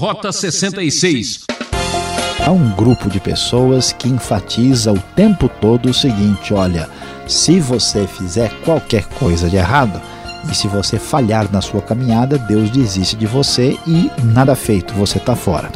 Rota 0.00 0.32
66. 0.32 1.40
Há 2.42 2.50
um 2.50 2.74
grupo 2.74 3.10
de 3.10 3.20
pessoas 3.20 3.92
que 3.92 4.08
enfatiza 4.08 4.90
o 4.90 4.98
tempo 5.14 5.46
todo 5.46 5.90
o 5.90 5.94
seguinte: 5.94 6.54
olha, 6.54 6.88
se 7.28 7.60
você 7.60 8.06
fizer 8.06 8.50
qualquer 8.64 9.04
coisa 9.04 9.50
de 9.50 9.56
errado, 9.56 10.00
e 10.50 10.54
se 10.54 10.66
você 10.68 10.98
falhar 10.98 11.52
na 11.52 11.60
sua 11.60 11.82
caminhada, 11.82 12.38
Deus 12.38 12.70
desiste 12.70 13.14
de 13.14 13.26
você 13.26 13.78
e 13.86 14.10
nada 14.24 14.56
feito, 14.56 14.94
você 14.94 15.18
está 15.18 15.36
fora. 15.36 15.70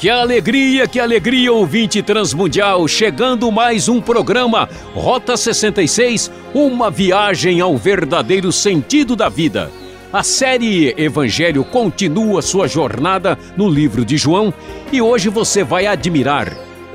Que 0.00 0.08
alegria, 0.08 0.88
que 0.88 0.98
alegria, 0.98 1.52
ouvinte 1.52 2.02
transmundial! 2.02 2.88
Chegando 2.88 3.52
mais 3.52 3.86
um 3.86 4.00
programa 4.00 4.66
Rota 4.94 5.36
66 5.36 6.32
uma 6.54 6.90
viagem 6.90 7.60
ao 7.60 7.76
verdadeiro 7.76 8.50
sentido 8.50 9.14
da 9.14 9.28
vida. 9.28 9.70
A 10.10 10.22
série 10.22 10.94
Evangelho 10.96 11.62
continua 11.64 12.40
sua 12.40 12.66
jornada 12.66 13.38
no 13.58 13.68
livro 13.68 14.02
de 14.02 14.16
João 14.16 14.54
e 14.90 15.02
hoje 15.02 15.28
você 15.28 15.62
vai 15.62 15.86
admirar 15.86 16.50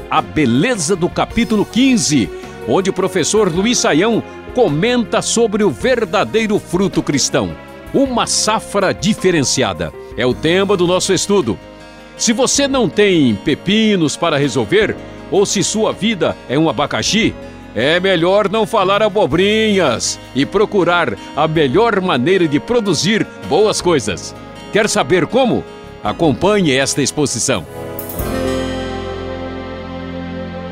a 0.09 0.19
beleza 0.19 0.95
do 0.95 1.07
capítulo 1.07 1.63
15, 1.63 2.27
onde 2.67 2.89
o 2.89 2.93
professor 2.93 3.53
Luiz 3.53 3.77
Saião 3.77 4.23
comenta 4.55 5.21
sobre 5.21 5.63
o 5.63 5.69
verdadeiro 5.69 6.57
fruto 6.57 7.03
cristão, 7.03 7.55
uma 7.93 8.25
safra 8.25 8.91
diferenciada. 8.95 9.93
É 10.17 10.25
o 10.25 10.33
tema 10.33 10.75
do 10.75 10.87
nosso 10.87 11.13
estudo. 11.13 11.55
Se 12.17 12.31
você 12.31 12.67
não 12.67 12.87
tem 12.87 13.35
pepinos 13.35 14.15
para 14.15 14.37
resolver, 14.37 14.95
ou 15.29 15.45
se 15.45 15.63
sua 15.63 15.91
vida 15.91 16.35
é 16.47 16.57
um 16.57 16.69
abacaxi, 16.69 17.35
é 17.75 17.99
melhor 17.99 18.49
não 18.49 18.65
falar 18.65 19.03
abobrinhas 19.03 20.17
e 20.33 20.45
procurar 20.45 21.13
a 21.35 21.47
melhor 21.47 21.99
maneira 21.99 22.47
de 22.47 22.57
produzir 22.57 23.27
boas 23.49 23.81
coisas. 23.81 24.33
Quer 24.71 24.87
saber 24.87 25.27
como? 25.27 25.63
Acompanhe 26.01 26.73
esta 26.73 27.01
exposição. 27.01 27.65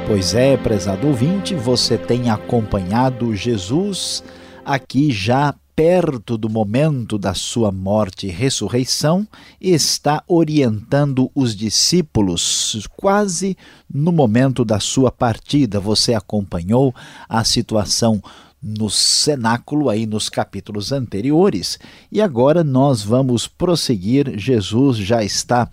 Pois 0.07 0.33
é, 0.33 0.55
prezado 0.55 1.07
ouvinte, 1.07 1.55
você 1.55 1.97
tem 1.97 2.29
acompanhado 2.29 3.35
Jesus 3.35 4.23
aqui 4.65 5.11
já 5.11 5.53
perto 5.75 6.37
do 6.37 6.49
momento 6.49 7.17
da 7.17 7.33
sua 7.33 7.71
morte 7.71 8.27
e 8.27 8.29
ressurreição, 8.29 9.27
está 9.59 10.23
orientando 10.27 11.31
os 11.33 11.55
discípulos 11.55 12.87
quase 12.95 13.57
no 13.91 14.11
momento 14.11 14.63
da 14.63 14.79
sua 14.79 15.11
partida. 15.11 15.79
Você 15.79 16.13
acompanhou 16.13 16.93
a 17.27 17.43
situação 17.43 18.21
no 18.63 18.89
cenáculo 18.89 19.89
aí 19.89 20.05
nos 20.05 20.29
capítulos 20.29 20.93
anteriores. 20.93 21.77
E 22.09 22.21
agora 22.21 22.63
nós 22.63 23.03
vamos 23.03 23.45
prosseguir. 23.45 24.39
Jesus 24.39 24.97
já 24.97 25.21
está 25.21 25.69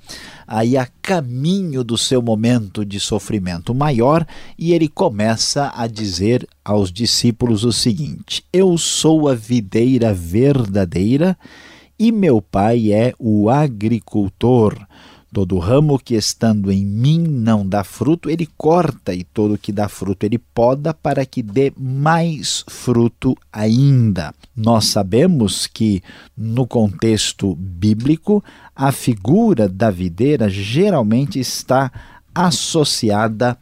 aí 0.47 0.77
a 0.77 0.89
caminho 1.01 1.85
do 1.85 1.97
seu 1.97 2.21
momento 2.21 2.85
de 2.85 2.99
sofrimento 2.99 3.73
maior 3.73 4.27
e 4.59 4.73
ele 4.73 4.89
começa 4.89 5.73
a 5.77 5.87
dizer 5.87 6.49
aos 6.65 6.91
discípulos 6.91 7.63
o 7.63 7.73
seguinte: 7.73 8.45
Eu 8.53 8.77
sou 8.77 9.29
a 9.29 9.35
videira 9.35 10.13
verdadeira 10.13 11.39
e 11.97 12.11
meu 12.11 12.43
pai 12.43 12.93
é 12.93 13.13
o 13.19 13.49
agricultor. 13.49 14.75
Todo 15.33 15.59
ramo 15.59 15.97
que 15.97 16.17
estando 16.17 16.73
em 16.73 16.85
mim 16.85 17.21
não 17.21 17.65
dá 17.65 17.85
fruto, 17.85 18.29
ele 18.29 18.49
corta, 18.57 19.15
e 19.15 19.23
todo 19.23 19.57
que 19.57 19.71
dá 19.71 19.89
fruto, 19.89 20.27
ele 20.27 20.39
poda, 20.39 20.93
para 20.93 21.25
que 21.25 21.41
dê 21.41 21.73
mais 21.79 22.65
fruto 22.69 23.37
ainda. 23.53 24.35
Nós 24.57 24.87
sabemos 24.87 25.69
que, 25.69 26.03
no 26.37 26.67
contexto 26.67 27.55
bíblico, 27.55 28.43
a 28.75 28.91
figura 28.91 29.69
da 29.69 29.89
videira 29.89 30.49
geralmente 30.49 31.39
está 31.39 31.93
associada 32.35 33.57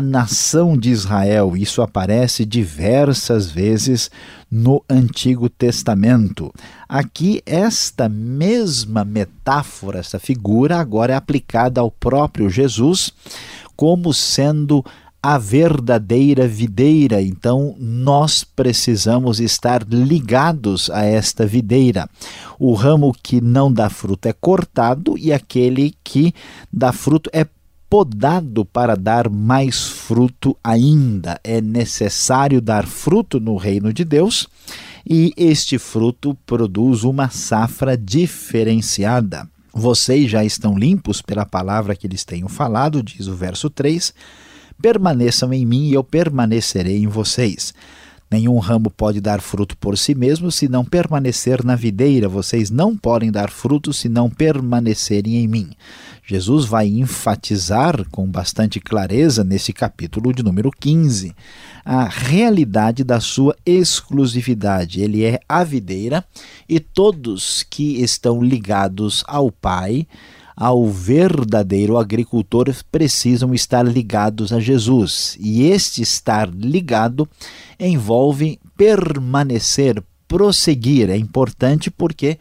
nação 0.00 0.76
de 0.76 0.90
Israel. 0.90 1.56
Isso 1.56 1.82
aparece 1.82 2.44
diversas 2.44 3.50
vezes 3.50 4.10
no 4.50 4.82
Antigo 4.88 5.48
Testamento. 5.48 6.52
Aqui, 6.88 7.42
esta 7.44 8.08
mesma 8.08 9.04
metáfora, 9.04 9.98
essa 9.98 10.18
figura, 10.18 10.78
agora 10.78 11.12
é 11.12 11.16
aplicada 11.16 11.80
ao 11.80 11.90
próprio 11.90 12.48
Jesus 12.48 13.12
como 13.76 14.14
sendo 14.14 14.84
a 15.24 15.38
verdadeira 15.38 16.46
videira. 16.46 17.22
Então, 17.22 17.74
nós 17.78 18.44
precisamos 18.44 19.40
estar 19.40 19.82
ligados 19.88 20.90
a 20.90 21.02
esta 21.02 21.46
videira. 21.46 22.06
O 22.58 22.74
ramo 22.74 23.14
que 23.22 23.40
não 23.40 23.72
dá 23.72 23.88
fruto 23.88 24.28
é 24.28 24.34
cortado 24.34 25.16
e 25.16 25.32
aquele 25.32 25.94
que 26.04 26.34
dá 26.70 26.92
fruto 26.92 27.30
é 27.32 27.46
podado 27.94 28.64
para 28.64 28.96
dar 28.96 29.30
mais 29.30 29.86
fruto 29.86 30.56
ainda. 30.64 31.38
É 31.44 31.60
necessário 31.60 32.60
dar 32.60 32.88
fruto 32.88 33.38
no 33.38 33.54
reino 33.54 33.92
de 33.92 34.04
Deus 34.04 34.48
e 35.08 35.32
este 35.36 35.78
fruto 35.78 36.36
produz 36.44 37.04
uma 37.04 37.30
safra 37.30 37.96
diferenciada. 37.96 39.48
Vocês 39.72 40.28
já 40.28 40.44
estão 40.44 40.76
limpos 40.76 41.22
pela 41.22 41.46
palavra 41.46 41.94
que 41.94 42.08
lhes 42.08 42.24
tenho 42.24 42.48
falado, 42.48 43.00
diz 43.00 43.28
o 43.28 43.36
verso 43.36 43.70
3. 43.70 44.12
Permaneçam 44.82 45.52
em 45.52 45.64
mim 45.64 45.90
e 45.90 45.92
eu 45.92 46.02
permanecerei 46.02 46.98
em 46.98 47.06
vocês. 47.06 47.72
Nenhum 48.34 48.58
ramo 48.58 48.90
pode 48.90 49.20
dar 49.20 49.40
fruto 49.40 49.76
por 49.76 49.96
si 49.96 50.12
mesmo 50.12 50.50
se 50.50 50.68
não 50.68 50.84
permanecer 50.84 51.64
na 51.64 51.76
videira. 51.76 52.28
Vocês 52.28 52.68
não 52.68 52.96
podem 52.96 53.30
dar 53.30 53.48
fruto 53.48 53.92
se 53.92 54.08
não 54.08 54.28
permanecerem 54.28 55.36
em 55.36 55.46
mim. 55.46 55.70
Jesus 56.26 56.64
vai 56.64 56.88
enfatizar 56.88 58.04
com 58.10 58.26
bastante 58.26 58.80
clareza 58.80 59.44
nesse 59.44 59.72
capítulo 59.72 60.34
de 60.34 60.42
número 60.42 60.72
15 60.72 61.32
a 61.84 62.08
realidade 62.08 63.04
da 63.04 63.20
sua 63.20 63.54
exclusividade. 63.64 65.00
Ele 65.00 65.22
é 65.22 65.38
a 65.48 65.62
videira 65.62 66.24
e 66.68 66.80
todos 66.80 67.62
que 67.62 68.02
estão 68.02 68.42
ligados 68.42 69.22
ao 69.28 69.52
Pai 69.52 70.08
ao 70.56 70.86
verdadeiro 70.86 71.96
agricultor 71.96 72.72
precisam 72.90 73.54
estar 73.54 73.82
ligados 73.82 74.52
a 74.52 74.60
Jesus. 74.60 75.36
E 75.40 75.64
este 75.64 76.02
estar 76.02 76.48
ligado 76.48 77.28
envolve 77.78 78.58
permanecer, 78.76 80.02
prosseguir. 80.28 81.10
É 81.10 81.16
importante 81.16 81.90
porque 81.90 82.38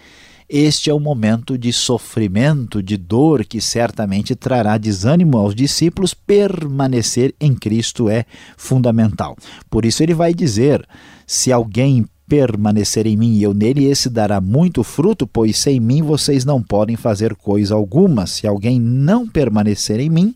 este 0.48 0.90
é 0.90 0.94
o 0.94 1.00
momento 1.00 1.58
de 1.58 1.74
sofrimento, 1.74 2.84
de 2.84 2.98
dor, 2.98 3.44
que 3.44 3.60
certamente 3.60 4.36
trará 4.36 4.78
desânimo 4.78 5.38
aos 5.38 5.56
discípulos. 5.56 6.14
Permanecer 6.14 7.34
em 7.40 7.56
Cristo 7.56 8.10
é 8.10 8.26
fundamental. 8.56 9.36
Por 9.70 9.84
isso, 9.86 10.04
ele 10.04 10.14
vai 10.14 10.34
dizer: 10.34 10.86
se 11.26 11.52
alguém 11.52 12.06
permanecer 12.34 13.06
em 13.06 13.16
mim 13.16 13.36
e 13.36 13.44
eu 13.44 13.54
nele, 13.54 13.86
esse 13.86 14.10
dará 14.10 14.42
muito 14.42 14.84
fruto, 14.84 15.28
pois 15.28 15.56
sem 15.56 15.80
mim 15.80 16.02
vocês 16.02 16.44
não 16.44 16.64
podem 16.64 16.96
fazer 16.96 17.36
coisa 17.36 17.76
alguma. 17.76 18.26
Se 18.26 18.48
alguém 18.48 18.80
não 18.80 19.28
permanecer 19.30 20.00
em 20.00 20.10
mim, 20.10 20.34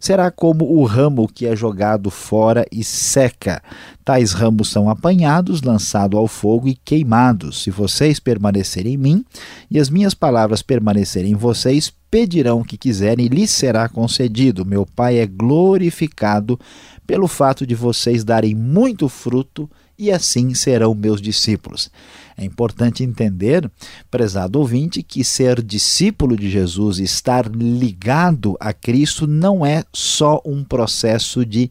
será 0.00 0.30
como 0.30 0.64
o 0.64 0.86
ramo 0.86 1.28
que 1.28 1.44
é 1.44 1.54
jogado 1.54 2.10
fora 2.10 2.64
e 2.72 2.82
seca. 2.82 3.62
Tais 4.02 4.32
ramos 4.32 4.70
são 4.70 4.88
apanhados, 4.88 5.60
lançados 5.60 6.18
ao 6.18 6.26
fogo 6.26 6.66
e 6.66 6.74
queimados. 6.74 7.62
Se 7.62 7.70
vocês 7.70 8.18
permanecerem 8.18 8.94
em 8.94 8.96
mim 8.96 9.24
e 9.70 9.78
as 9.78 9.90
minhas 9.90 10.14
palavras 10.14 10.62
permanecerem 10.62 11.32
em 11.32 11.36
vocês, 11.36 11.92
pedirão 12.10 12.60
o 12.60 12.64
que 12.64 12.78
quiserem 12.78 13.26
e 13.26 13.28
lhes 13.28 13.50
será 13.50 13.86
concedido. 13.86 14.64
Meu 14.64 14.86
Pai 14.86 15.18
é 15.18 15.26
glorificado 15.26 16.58
pelo 17.06 17.28
fato 17.28 17.66
de 17.66 17.74
vocês 17.74 18.24
darem 18.24 18.54
muito 18.54 19.10
fruto 19.10 19.68
e 19.98 20.10
assim 20.10 20.54
serão 20.54 20.94
meus 20.94 21.20
discípulos. 21.20 21.90
É 22.36 22.44
importante 22.44 23.04
entender, 23.04 23.70
prezado 24.10 24.58
ouvinte, 24.58 25.02
que 25.02 25.22
ser 25.22 25.62
discípulo 25.62 26.36
de 26.36 26.50
Jesus, 26.50 26.98
estar 26.98 27.46
ligado 27.46 28.56
a 28.58 28.72
Cristo, 28.72 29.26
não 29.26 29.64
é 29.64 29.84
só 29.92 30.40
um 30.44 30.64
processo 30.64 31.44
de. 31.44 31.70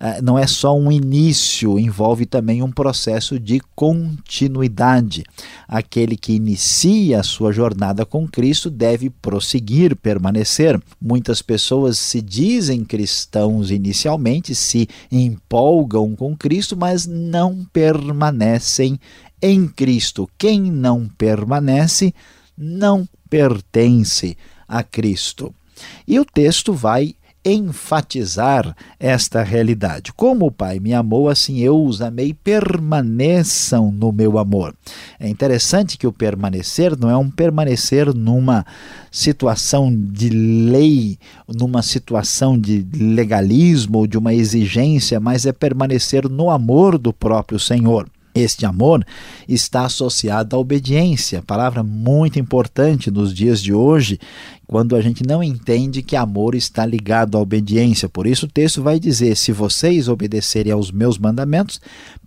Uh, 0.00 0.22
não 0.22 0.38
é 0.38 0.46
só 0.46 0.74
um 0.74 0.90
início, 0.90 1.78
envolve 1.78 2.24
também 2.24 2.62
um 2.62 2.72
processo 2.72 3.38
de 3.38 3.60
continuidade. 3.76 5.24
Aquele 5.68 6.16
que 6.16 6.32
inicia 6.32 7.20
a 7.20 7.22
sua 7.22 7.52
jornada 7.52 8.06
com 8.06 8.26
Cristo 8.26 8.70
deve 8.70 9.10
prosseguir, 9.10 9.94
permanecer. 9.94 10.80
Muitas 10.98 11.42
pessoas 11.42 11.98
se 11.98 12.22
dizem 12.22 12.82
cristãos 12.82 13.70
inicialmente, 13.70 14.54
se 14.54 14.88
empolgam 15.12 16.16
com 16.16 16.34
Cristo, 16.34 16.74
mas 16.74 17.06
não 17.06 17.62
permanecem 17.70 18.98
em 19.42 19.66
Cristo. 19.66 20.28
Quem 20.38 20.60
não 20.62 21.08
permanece 21.08 22.14
não 22.56 23.08
pertence 23.28 24.36
a 24.68 24.82
Cristo. 24.82 25.54
E 26.06 26.18
o 26.18 26.24
texto 26.24 26.72
vai 26.72 27.14
enfatizar 27.44 28.76
esta 28.98 29.42
realidade. 29.42 30.12
Como 30.12 30.46
o 30.46 30.52
Pai 30.52 30.78
me 30.78 30.92
amou, 30.92 31.28
assim 31.28 31.60
eu 31.60 31.82
os 31.82 32.02
amei, 32.02 32.34
permaneçam 32.34 33.90
no 33.90 34.12
meu 34.12 34.38
amor. 34.38 34.74
É 35.18 35.28
interessante 35.28 35.96
que 35.96 36.06
o 36.06 36.12
permanecer 36.12 36.98
não 36.98 37.08
é 37.08 37.16
um 37.16 37.30
permanecer 37.30 38.14
numa 38.14 38.66
situação 39.10 39.94
de 39.94 40.28
lei, 40.28 41.18
numa 41.48 41.82
situação 41.82 42.58
de 42.58 42.86
legalismo 42.94 43.98
ou 43.98 44.06
de 44.06 44.18
uma 44.18 44.34
exigência, 44.34 45.18
mas 45.18 45.46
é 45.46 45.52
permanecer 45.52 46.28
no 46.28 46.50
amor 46.50 46.98
do 46.98 47.12
próprio 47.12 47.58
Senhor. 47.58 48.06
Este 48.34 48.64
amor 48.64 49.04
está 49.48 49.84
associado 49.84 50.54
à 50.54 50.58
obediência, 50.58 51.42
palavra 51.42 51.82
muito 51.82 52.38
importante 52.38 53.10
nos 53.10 53.34
dias 53.34 53.60
de 53.60 53.72
hoje, 53.72 54.20
quando 54.70 54.94
a 54.94 55.00
gente 55.00 55.26
não 55.26 55.42
entende 55.42 56.00
que 56.00 56.14
amor 56.14 56.54
está 56.54 56.86
ligado 56.86 57.36
à 57.36 57.40
obediência. 57.40 58.08
Por 58.08 58.24
isso 58.24 58.46
o 58.46 58.48
texto 58.48 58.80
vai 58.80 59.00
dizer: 59.00 59.36
Se 59.36 59.50
vocês 59.50 60.06
obedecerem 60.06 60.72
aos 60.72 60.92
meus 60.92 61.18
mandamentos, 61.18 61.80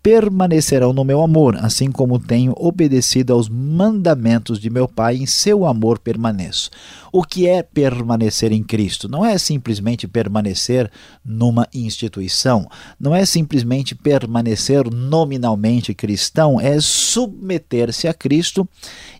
permanecerão 0.03 0.91
no 0.91 1.05
meu 1.05 1.21
amor, 1.21 1.55
assim 1.61 1.89
como 1.89 2.19
tenho 2.19 2.53
obedecido 2.57 3.31
aos 3.31 3.47
mandamentos 3.47 4.59
de 4.59 4.69
meu 4.69 4.89
Pai, 4.89 5.15
em 5.15 5.25
seu 5.25 5.65
amor 5.65 5.97
permaneço. 5.99 6.69
O 7.09 7.23
que 7.23 7.47
é 7.47 7.63
permanecer 7.63 8.51
em 8.51 8.61
Cristo? 8.61 9.07
Não 9.07 9.25
é 9.25 9.37
simplesmente 9.37 10.05
permanecer 10.05 10.91
numa 11.23 11.65
instituição, 11.73 12.67
não 12.99 13.15
é 13.15 13.25
simplesmente 13.25 13.95
permanecer 13.95 14.91
nominalmente 14.91 15.92
cristão, 15.93 16.59
é 16.59 16.79
submeter-se 16.79 18.07
a 18.07 18.13
Cristo 18.13 18.67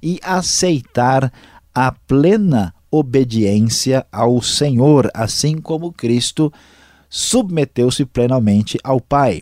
e 0.02 0.20
aceitar 0.24 1.32
a 1.74 1.92
plena 1.92 2.74
obediência 2.92 4.06
ao 4.12 4.42
Senhor, 4.42 5.10
assim 5.14 5.58
como 5.58 5.92
Cristo 5.92 6.54
submeteu-se 7.10 8.06
plenamente 8.06 8.78
ao 8.84 9.02
Pai. 9.02 9.42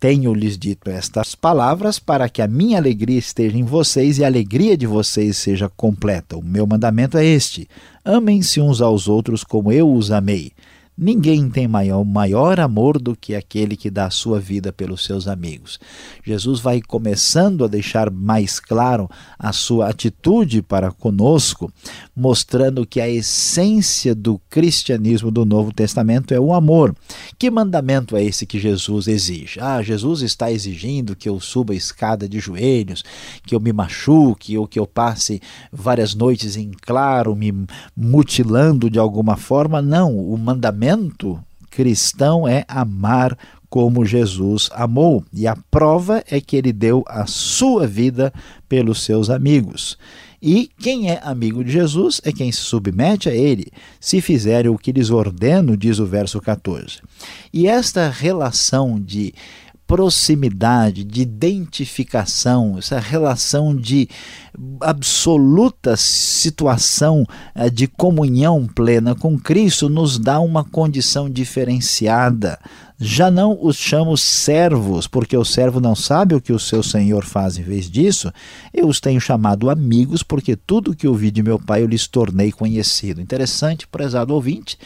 Tenho-lhes 0.00 0.56
dito 0.56 0.88
estas 0.88 1.34
palavras 1.34 1.98
para 1.98 2.28
que 2.28 2.40
a 2.40 2.46
minha 2.46 2.78
alegria 2.78 3.18
esteja 3.18 3.58
em 3.58 3.64
vocês 3.64 4.18
e 4.18 4.24
a 4.24 4.28
alegria 4.28 4.76
de 4.76 4.86
vocês 4.86 5.36
seja 5.36 5.68
completa. 5.68 6.36
O 6.36 6.42
meu 6.42 6.66
mandamento 6.66 7.18
é 7.18 7.24
este: 7.24 7.68
amem-se 8.04 8.60
uns 8.60 8.80
aos 8.80 9.08
outros 9.08 9.42
como 9.42 9.72
eu 9.72 9.92
os 9.92 10.12
amei. 10.12 10.52
Ninguém 11.00 11.48
tem 11.48 11.68
maior, 11.68 12.04
maior 12.04 12.58
amor 12.58 12.98
do 12.98 13.14
que 13.14 13.36
aquele 13.36 13.76
que 13.76 13.88
dá 13.88 14.06
a 14.06 14.10
sua 14.10 14.40
vida 14.40 14.72
pelos 14.72 15.04
seus 15.04 15.28
amigos. 15.28 15.78
Jesus 16.24 16.58
vai 16.58 16.82
começando 16.82 17.64
a 17.64 17.68
deixar 17.68 18.10
mais 18.10 18.58
claro 18.58 19.08
a 19.38 19.52
sua 19.52 19.90
atitude 19.90 20.60
para 20.60 20.90
conosco, 20.90 21.72
mostrando 22.16 22.84
que 22.84 23.00
a 23.00 23.08
essência 23.08 24.12
do 24.12 24.40
cristianismo 24.50 25.30
do 25.30 25.44
Novo 25.44 25.72
Testamento 25.72 26.34
é 26.34 26.40
o 26.40 26.52
amor. 26.52 26.92
Que 27.38 27.48
mandamento 27.48 28.16
é 28.16 28.24
esse 28.24 28.44
que 28.44 28.58
Jesus 28.58 29.06
exige? 29.06 29.60
Ah, 29.60 29.80
Jesus 29.80 30.22
está 30.22 30.50
exigindo 30.50 31.14
que 31.14 31.28
eu 31.28 31.38
suba 31.38 31.74
a 31.74 31.76
escada 31.76 32.28
de 32.28 32.40
joelhos, 32.40 33.04
que 33.46 33.54
eu 33.54 33.60
me 33.60 33.72
machuque 33.72 34.58
ou 34.58 34.66
que 34.66 34.80
eu 34.80 34.86
passe 34.86 35.40
várias 35.72 36.16
noites 36.16 36.56
em 36.56 36.72
claro, 36.80 37.36
me 37.36 37.54
mutilando 37.96 38.90
de 38.90 38.98
alguma 38.98 39.36
forma. 39.36 39.80
Não, 39.80 40.18
o 40.18 40.36
mandamento 40.36 40.87
mandamento 40.88 41.38
cristão 41.70 42.48
é 42.48 42.64
amar 42.66 43.36
como 43.68 44.06
Jesus 44.06 44.70
amou, 44.72 45.22
e 45.30 45.46
a 45.46 45.54
prova 45.70 46.24
é 46.30 46.40
que 46.40 46.56
ele 46.56 46.72
deu 46.72 47.04
a 47.06 47.26
sua 47.26 47.86
vida 47.86 48.32
pelos 48.66 49.02
seus 49.02 49.28
amigos. 49.28 49.98
E 50.40 50.70
quem 50.78 51.10
é 51.10 51.20
amigo 51.22 51.62
de 51.62 51.70
Jesus 51.70 52.20
é 52.24 52.32
quem 52.32 52.50
se 52.50 52.60
submete 52.60 53.28
a 53.28 53.34
ele, 53.34 53.66
se 54.00 54.22
fizerem 54.22 54.70
o 54.70 54.78
que 54.78 54.92
lhes 54.92 55.10
ordeno, 55.10 55.76
diz 55.76 55.98
o 55.98 56.06
verso 56.06 56.40
14. 56.40 57.00
E 57.52 57.66
esta 57.66 58.08
relação 58.08 58.98
de 58.98 59.34
proximidade, 59.88 61.02
de 61.02 61.22
identificação, 61.22 62.76
essa 62.76 63.00
relação 63.00 63.74
de 63.74 64.06
absoluta 64.82 65.96
situação 65.96 67.24
eh, 67.54 67.70
de 67.70 67.86
comunhão 67.86 68.66
plena 68.66 69.14
com 69.14 69.38
Cristo 69.38 69.88
nos 69.88 70.18
dá 70.18 70.40
uma 70.40 70.62
condição 70.62 71.28
diferenciada 71.30 72.58
já 73.00 73.30
não 73.30 73.56
os 73.60 73.76
chamo 73.76 74.16
servos, 74.16 75.06
porque 75.06 75.36
o 75.36 75.44
servo 75.44 75.80
não 75.80 75.94
sabe 75.94 76.34
o 76.34 76.40
que 76.40 76.52
o 76.52 76.58
seu 76.58 76.82
senhor 76.82 77.24
faz. 77.24 77.56
Em 77.56 77.62
vez 77.62 77.88
disso, 77.88 78.32
eu 78.74 78.88
os 78.88 78.98
tenho 78.98 79.20
chamado 79.20 79.70
amigos, 79.70 80.24
porque 80.24 80.56
tudo 80.56 80.96
que 80.96 81.06
ouvi 81.06 81.30
de 81.30 81.40
meu 81.40 81.60
pai 81.60 81.82
eu 81.82 81.86
lhes 81.86 82.08
tornei 82.08 82.50
conhecido. 82.50 83.20
Interessante, 83.20 83.86
prezado 83.86 84.34
ouvinte, 84.34 84.76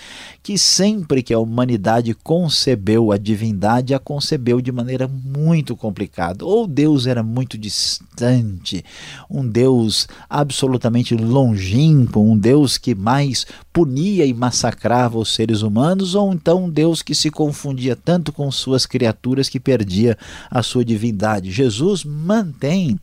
que 0.43 0.59
sempre 0.59 1.23
que 1.23 1.33
a 1.33 1.39
humanidade 1.39 2.13
concebeu 2.13 3.13
a 3.13 3.17
divindade, 3.17 3.95
a 3.95 3.99
concebeu 3.99 4.61
de 4.61 4.71
maneira 4.71 5.09
muito 5.09 5.75
complicada. 5.75 6.45
Ou 6.45 6.67
Deus 6.67 7.07
era 7.07 7.23
muito 7.23 7.57
distante, 7.57 8.85
um 9.31 9.47
Deus 9.49 10.07
absolutamente 10.29 11.17
longínquo, 11.17 12.21
um 12.21 12.37
Deus 12.37 12.77
que 12.77 12.95
mais 12.95 13.47
punia 13.73 14.27
e 14.27 14.35
massacrava 14.35 15.19
os 15.19 15.33
seres 15.33 15.63
humanos, 15.63 16.15
ou 16.15 16.31
então 16.35 16.65
um 16.65 16.71
Deus 16.71 17.01
que 17.01 17.15
se 17.15 17.31
confundia 17.31 17.97
tanto 18.05 18.33
com 18.33 18.51
suas 18.51 18.87
criaturas 18.87 19.49
que 19.49 19.61
perdia 19.61 20.17
a 20.51 20.63
sua 20.63 20.85
divindade. 20.85 21.51
Jesus 21.51 22.05
mantém 22.05 22.99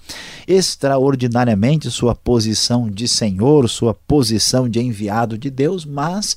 extraordinariamente 0.48 1.90
sua 1.90 2.14
posição 2.16 2.90
de 2.90 3.08
Senhor, 3.08 3.70
sua 3.70 3.94
posição 3.94 4.68
de 4.68 4.80
enviado 4.80 5.38
de 5.38 5.50
Deus, 5.50 5.86
mas 5.86 6.36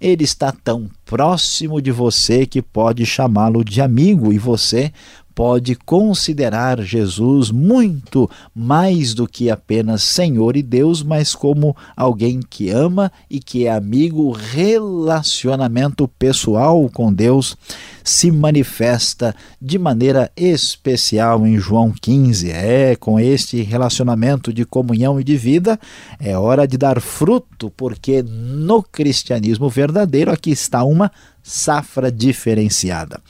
ele 0.00 0.24
está 0.24 0.52
tão 0.52 0.90
próximo 1.04 1.80
de 1.80 1.90
você 1.90 2.46
que 2.46 2.60
pode 2.60 3.06
chamá-lo 3.06 3.64
de 3.64 3.80
amigo 3.80 4.32
e 4.32 4.38
você 4.38 4.92
pode 5.34 5.74
considerar 5.74 6.80
Jesus 6.80 7.50
muito 7.50 8.30
mais 8.54 9.14
do 9.14 9.26
que 9.26 9.50
apenas 9.50 10.02
Senhor 10.02 10.56
e 10.56 10.62
Deus, 10.62 11.02
mas 11.02 11.34
como 11.34 11.76
alguém 11.96 12.40
que 12.40 12.70
ama 12.70 13.10
e 13.28 13.40
que 13.40 13.66
é 13.66 13.72
amigo, 13.72 14.30
relacionamento 14.30 16.06
pessoal 16.06 16.88
com 16.88 17.12
Deus 17.12 17.56
se 18.04 18.30
manifesta 18.30 19.34
de 19.60 19.78
maneira 19.78 20.30
especial 20.36 21.46
em 21.46 21.58
João 21.58 21.90
15. 21.90 22.50
É 22.50 22.94
com 22.96 23.18
este 23.18 23.62
relacionamento 23.62 24.52
de 24.52 24.64
comunhão 24.64 25.18
e 25.18 25.24
de 25.24 25.36
vida, 25.36 25.80
é 26.20 26.36
hora 26.38 26.68
de 26.68 26.76
dar 26.76 27.00
fruto, 27.00 27.70
porque 27.70 28.22
no 28.22 28.82
cristianismo 28.82 29.68
verdadeiro 29.68 30.30
aqui 30.30 30.50
está 30.50 30.84
uma 30.84 31.10
safra 31.42 32.12
diferenciada. 32.12 33.20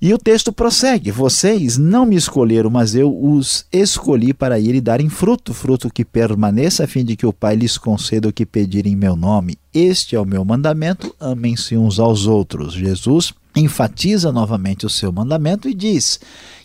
E 0.00 0.14
o 0.14 0.18
texto 0.18 0.50
prossegue: 0.50 1.10
Vocês 1.10 1.76
não 1.76 2.06
me 2.06 2.16
escolheram, 2.16 2.70
mas 2.70 2.94
eu 2.94 3.14
os 3.22 3.66
escolhi 3.70 4.32
para 4.32 4.58
ir 4.58 4.74
e 4.74 4.80
darem 4.80 5.10
fruto, 5.10 5.52
fruto 5.52 5.92
que 5.92 6.06
permaneça, 6.06 6.84
a 6.84 6.86
fim 6.86 7.04
de 7.04 7.16
que 7.16 7.26
o 7.26 7.32
Pai 7.32 7.54
lhes 7.54 7.76
conceda 7.76 8.28
o 8.28 8.32
que 8.32 8.46
pedirem 8.46 8.94
em 8.94 8.96
meu 8.96 9.14
nome. 9.14 9.58
Este 9.74 10.16
é 10.16 10.20
o 10.20 10.24
meu 10.24 10.42
mandamento: 10.42 11.14
amem-se 11.20 11.76
uns 11.76 11.98
aos 11.98 12.26
outros. 12.26 12.72
Jesus 12.72 13.34
enfatiza 13.54 14.32
novamente 14.32 14.86
o 14.86 14.90
seu 14.90 15.12
mandamento 15.12 15.68
e 15.68 15.74
diz 15.74 16.18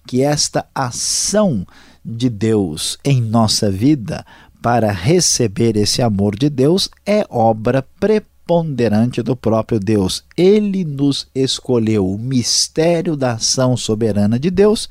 que 0.07 0.21
esta 0.21 0.65
ação 0.73 1.67
de 2.05 2.29
Deus 2.29 2.97
em 3.03 3.19
nossa 3.19 3.69
vida 3.69 4.25
para 4.61 4.91
receber 4.91 5.75
esse 5.75 6.01
amor 6.01 6.37
de 6.37 6.49
Deus 6.49 6.89
é 7.05 7.25
obra 7.29 7.83
preparada 7.99 8.34
preponderante 8.45 9.23
do 9.23 9.35
próprio 9.35 9.79
Deus. 9.79 10.23
Ele 10.37 10.85
nos 10.85 11.27
escolheu 11.33 12.07
o 12.07 12.17
mistério 12.17 13.17
da 13.17 13.33
ação 13.33 13.75
soberana 13.75 14.39
de 14.39 14.51
Deus, 14.51 14.87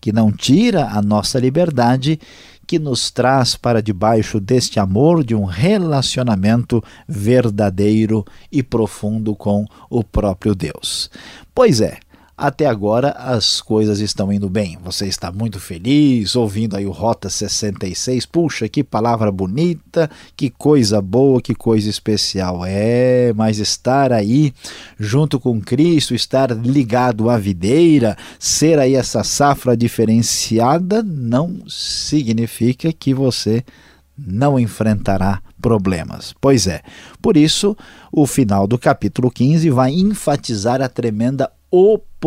que 0.00 0.12
não 0.12 0.32
tira 0.32 0.88
a 0.90 1.00
nossa 1.00 1.38
liberdade, 1.38 2.18
que 2.66 2.80
nos 2.80 3.12
traz 3.12 3.54
para 3.54 3.80
debaixo 3.80 4.40
deste 4.40 4.80
amor 4.80 5.22
de 5.22 5.36
um 5.36 5.44
relacionamento 5.44 6.82
verdadeiro 7.06 8.24
e 8.50 8.60
profundo 8.60 9.36
com 9.36 9.64
o 9.88 10.02
próprio 10.02 10.52
Deus. 10.52 11.08
Pois 11.54 11.80
é, 11.80 11.98
até 12.36 12.66
agora 12.66 13.12
as 13.12 13.62
coisas 13.62 13.98
estão 14.00 14.30
indo 14.30 14.50
bem. 14.50 14.76
Você 14.84 15.06
está 15.06 15.32
muito 15.32 15.58
feliz 15.58 16.36
ouvindo 16.36 16.76
aí 16.76 16.84
o 16.84 16.90
Rota 16.90 17.30
66. 17.30 18.26
Puxa, 18.26 18.68
que 18.68 18.84
palavra 18.84 19.32
bonita, 19.32 20.10
que 20.36 20.50
coisa 20.50 21.00
boa, 21.00 21.40
que 21.40 21.54
coisa 21.54 21.88
especial. 21.88 22.60
É, 22.66 23.32
mas 23.34 23.58
estar 23.58 24.12
aí 24.12 24.52
junto 24.98 25.40
com 25.40 25.60
Cristo, 25.60 26.14
estar 26.14 26.50
ligado 26.50 27.30
à 27.30 27.38
videira, 27.38 28.18
ser 28.38 28.78
aí 28.78 28.94
essa 28.94 29.24
safra 29.24 29.74
diferenciada, 29.74 31.02
não 31.02 31.66
significa 31.66 32.92
que 32.92 33.14
você 33.14 33.64
não 34.16 34.58
enfrentará 34.58 35.40
problemas. 35.60 36.34
Pois 36.38 36.66
é, 36.66 36.82
por 37.20 37.36
isso 37.36 37.76
o 38.12 38.26
final 38.26 38.66
do 38.66 38.78
capítulo 38.78 39.30
15 39.30 39.70
vai 39.70 39.92
enfatizar 39.92 40.82
a 40.82 40.88
tremenda 40.88 41.50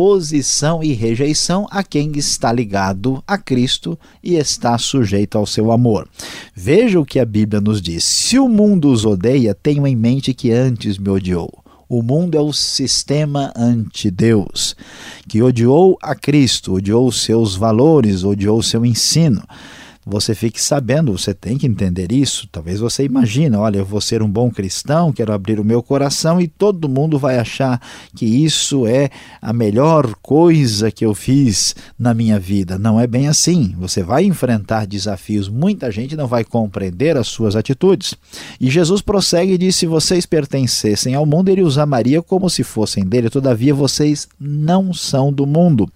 oposição 0.00 0.82
e 0.82 0.94
rejeição 0.94 1.66
a 1.70 1.84
quem 1.84 2.12
está 2.16 2.50
ligado 2.50 3.22
a 3.26 3.36
Cristo 3.36 3.98
e 4.24 4.34
está 4.34 4.78
sujeito 4.78 5.36
ao 5.36 5.44
seu 5.44 5.70
amor. 5.70 6.08
Veja 6.54 6.98
o 6.98 7.04
que 7.04 7.18
a 7.18 7.24
Bíblia 7.24 7.60
nos 7.60 7.82
diz: 7.82 8.02
se 8.04 8.38
o 8.38 8.48
mundo 8.48 8.90
os 8.90 9.04
odeia, 9.04 9.54
tenham 9.54 9.86
em 9.86 9.94
mente 9.94 10.32
que 10.32 10.50
antes 10.50 10.96
me 10.96 11.10
odiou. 11.10 11.52
O 11.86 12.02
mundo 12.02 12.38
é 12.38 12.40
o 12.40 12.52
sistema 12.52 13.52
anti-Deus, 13.54 14.76
que 15.28 15.42
odiou 15.42 15.98
a 16.00 16.14
Cristo, 16.14 16.74
odiou 16.74 17.10
seus 17.12 17.54
valores, 17.56 18.22
odiou 18.24 18.62
seu 18.62 18.86
ensino 18.86 19.42
você 20.10 20.34
fique 20.34 20.60
sabendo, 20.60 21.16
você 21.16 21.32
tem 21.32 21.56
que 21.56 21.66
entender 21.66 22.10
isso. 22.10 22.48
Talvez 22.50 22.80
você 22.80 23.04
imagine, 23.04 23.54
olha, 23.56 23.78
eu 23.78 23.84
vou 23.84 24.00
ser 24.00 24.22
um 24.22 24.28
bom 24.28 24.50
cristão, 24.50 25.12
quero 25.12 25.32
abrir 25.32 25.60
o 25.60 25.64
meu 25.64 25.82
coração 25.82 26.40
e 26.40 26.48
todo 26.48 26.88
mundo 26.88 27.18
vai 27.18 27.38
achar 27.38 27.80
que 28.16 28.26
isso 28.26 28.86
é 28.86 29.08
a 29.40 29.52
melhor 29.52 30.14
coisa 30.20 30.90
que 30.90 31.06
eu 31.06 31.14
fiz 31.14 31.76
na 31.96 32.12
minha 32.12 32.40
vida. 32.40 32.76
Não 32.76 32.98
é 33.00 33.06
bem 33.06 33.28
assim. 33.28 33.74
Você 33.78 34.02
vai 34.02 34.24
enfrentar 34.24 34.86
desafios, 34.86 35.48
muita 35.48 35.90
gente 35.92 36.16
não 36.16 36.26
vai 36.26 36.42
compreender 36.42 37.16
as 37.16 37.28
suas 37.28 37.54
atitudes. 37.54 38.14
E 38.60 38.68
Jesus 38.68 39.00
prossegue 39.00 39.52
e 39.52 39.58
diz: 39.58 39.76
se 39.76 39.86
vocês 39.86 40.26
pertencessem 40.26 41.14
ao 41.14 41.24
mundo, 41.24 41.50
ele 41.50 41.62
os 41.62 41.78
amaria 41.78 42.20
como 42.20 42.50
se 42.50 42.64
fossem 42.64 43.04
dele. 43.04 43.30
Todavia, 43.30 43.72
vocês 43.72 44.28
não 44.40 44.92
são 44.92 45.32
do 45.32 45.46
mundo 45.46 45.88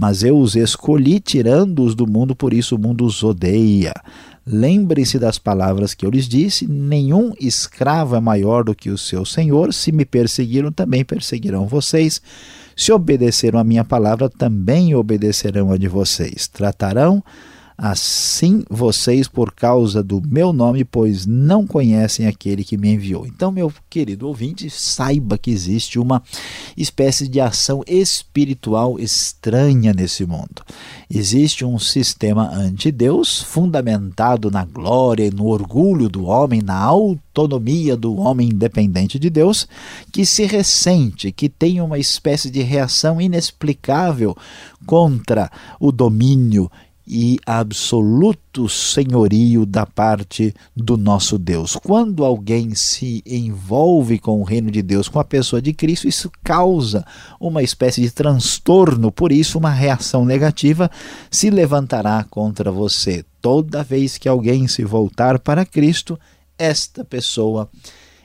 mas 0.00 0.22
eu 0.22 0.38
os 0.38 0.56
escolhi 0.56 1.20
tirando-os 1.20 1.94
do 1.94 2.06
mundo, 2.06 2.34
por 2.34 2.54
isso 2.54 2.74
o 2.74 2.78
mundo 2.78 3.04
os 3.04 3.22
odeia. 3.22 3.92
Lembre-se 4.46 5.18
das 5.18 5.36
palavras 5.36 5.92
que 5.92 6.06
eu 6.06 6.10
lhes 6.10 6.26
disse: 6.26 6.66
nenhum 6.66 7.34
escravo 7.38 8.16
é 8.16 8.20
maior 8.20 8.64
do 8.64 8.74
que 8.74 8.88
o 8.88 8.96
seu 8.96 9.26
senhor. 9.26 9.74
Se 9.74 9.92
me 9.92 10.06
perseguiram, 10.06 10.72
também 10.72 11.04
perseguirão 11.04 11.66
vocês. 11.66 12.22
Se 12.74 12.90
obedeceram 12.90 13.58
a 13.58 13.64
minha 13.64 13.84
palavra, 13.84 14.30
também 14.30 14.94
obedecerão 14.94 15.70
a 15.70 15.76
de 15.76 15.86
vocês. 15.86 16.48
Tratarão 16.48 17.22
assim 17.82 18.62
vocês 18.68 19.26
por 19.26 19.54
causa 19.54 20.02
do 20.02 20.20
meu 20.20 20.52
nome, 20.52 20.84
pois 20.84 21.24
não 21.24 21.66
conhecem 21.66 22.26
aquele 22.26 22.62
que 22.62 22.76
me 22.76 22.90
enviou. 22.90 23.26
Então, 23.26 23.50
meu 23.50 23.72
querido 23.88 24.28
ouvinte, 24.28 24.68
saiba 24.68 25.38
que 25.38 25.50
existe 25.50 25.98
uma 25.98 26.22
espécie 26.76 27.26
de 27.26 27.40
ação 27.40 27.82
espiritual 27.86 28.98
estranha 28.98 29.94
nesse 29.94 30.26
mundo. 30.26 30.62
Existe 31.08 31.64
um 31.64 31.78
sistema 31.78 32.50
anti-Deus 32.50 33.42
fundamentado 33.42 34.50
na 34.50 34.66
glória 34.66 35.24
e 35.24 35.30
no 35.30 35.46
orgulho 35.46 36.10
do 36.10 36.26
homem, 36.26 36.60
na 36.60 36.76
autonomia 36.76 37.96
do 37.96 38.14
homem 38.16 38.50
independente 38.50 39.18
de 39.18 39.30
Deus, 39.30 39.66
que 40.12 40.26
se 40.26 40.44
ressente, 40.44 41.32
que 41.32 41.48
tem 41.48 41.80
uma 41.80 41.98
espécie 41.98 42.50
de 42.50 42.60
reação 42.60 43.18
inexplicável 43.18 44.36
contra 44.84 45.50
o 45.80 45.90
domínio 45.90 46.70
e 47.12 47.40
absoluto 47.44 48.68
senhorio 48.68 49.66
da 49.66 49.84
parte 49.84 50.54
do 50.76 50.96
nosso 50.96 51.36
Deus. 51.36 51.74
Quando 51.74 52.24
alguém 52.24 52.72
se 52.76 53.20
envolve 53.26 54.20
com 54.20 54.40
o 54.40 54.44
reino 54.44 54.70
de 54.70 54.80
Deus, 54.80 55.08
com 55.08 55.18
a 55.18 55.24
pessoa 55.24 55.60
de 55.60 55.72
Cristo, 55.72 56.06
isso 56.06 56.30
causa 56.44 57.04
uma 57.40 57.64
espécie 57.64 58.00
de 58.00 58.12
transtorno, 58.12 59.10
por 59.10 59.32
isso, 59.32 59.58
uma 59.58 59.72
reação 59.72 60.24
negativa 60.24 60.88
se 61.28 61.50
levantará 61.50 62.24
contra 62.30 62.70
você. 62.70 63.24
Toda 63.40 63.82
vez 63.82 64.16
que 64.16 64.28
alguém 64.28 64.68
se 64.68 64.84
voltar 64.84 65.40
para 65.40 65.66
Cristo, 65.66 66.16
esta 66.56 67.04
pessoa 67.04 67.68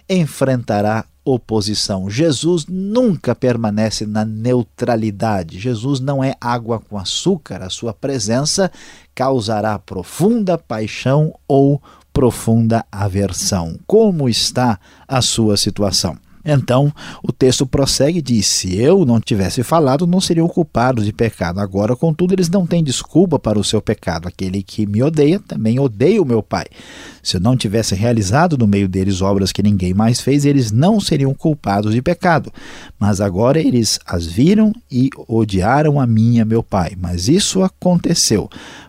enfrentará 0.07 1.05
oposição. 1.25 2.09
Jesus 2.09 2.67
nunca 2.69 3.33
permanece 3.33 4.05
na 4.05 4.23
neutralidade. 4.23 5.59
Jesus 5.59 5.99
não 5.99 6.23
é 6.23 6.35
água 6.39 6.79
com 6.79 6.97
açúcar. 6.97 7.63
A 7.63 7.69
sua 7.69 7.93
presença 7.93 8.71
causará 9.15 9.77
profunda 9.79 10.57
paixão 10.57 11.33
ou 11.47 11.81
profunda 12.13 12.85
aversão. 12.91 13.77
Como 13.87 14.29
está 14.29 14.79
a 15.07 15.21
sua 15.21 15.57
situação? 15.57 16.17
Então 16.45 16.93
o 17.23 17.31
texto 17.31 17.65
prossegue 17.65 18.19
e 18.19 18.21
diz: 18.21 18.45
Se 18.45 18.79
eu 18.79 19.03
não 19.03 19.19
tivesse 19.19 19.63
falado, 19.63 20.05
não 20.05 20.21
seriam 20.21 20.47
culpados 20.47 21.05
de 21.05 21.11
pecado. 21.11 21.59
Agora, 21.59 21.95
contudo, 21.95 22.33
eles 22.33 22.49
não 22.49 22.67
têm 22.67 22.83
desculpa 22.83 23.39
para 23.39 23.59
o 23.59 23.63
seu 23.63 23.81
pecado. 23.81 24.27
Aquele 24.27 24.61
que 24.61 24.85
me 24.85 25.01
odeia 25.01 25.39
também 25.39 25.79
odeia 25.79 26.21
o 26.21 26.25
meu 26.25 26.43
Pai. 26.43 26.65
Se 27.23 27.37
eu 27.37 27.41
não 27.41 27.57
tivesse 27.57 27.95
realizado 27.95 28.57
no 28.57 28.67
meio 28.67 28.87
deles 28.87 29.21
obras 29.21 29.51
que 29.51 29.63
ninguém 29.63 29.93
mais 29.93 30.21
fez, 30.21 30.45
eles 30.45 30.71
não 30.71 30.99
seriam 30.99 31.33
culpados 31.33 31.93
de 31.93 32.01
pecado. 32.01 32.53
Mas 32.99 33.19
agora 33.19 33.59
eles 33.59 33.99
as 34.05 34.27
viram 34.27 34.71
e 34.91 35.09
odiaram 35.27 35.99
a 35.99 36.05
mim 36.05 36.37
e 36.37 36.45
meu 36.45 36.61
Pai. 36.61 36.95
Mas 36.95 37.27
isso 37.27 37.63
aconteceu 37.63 38.47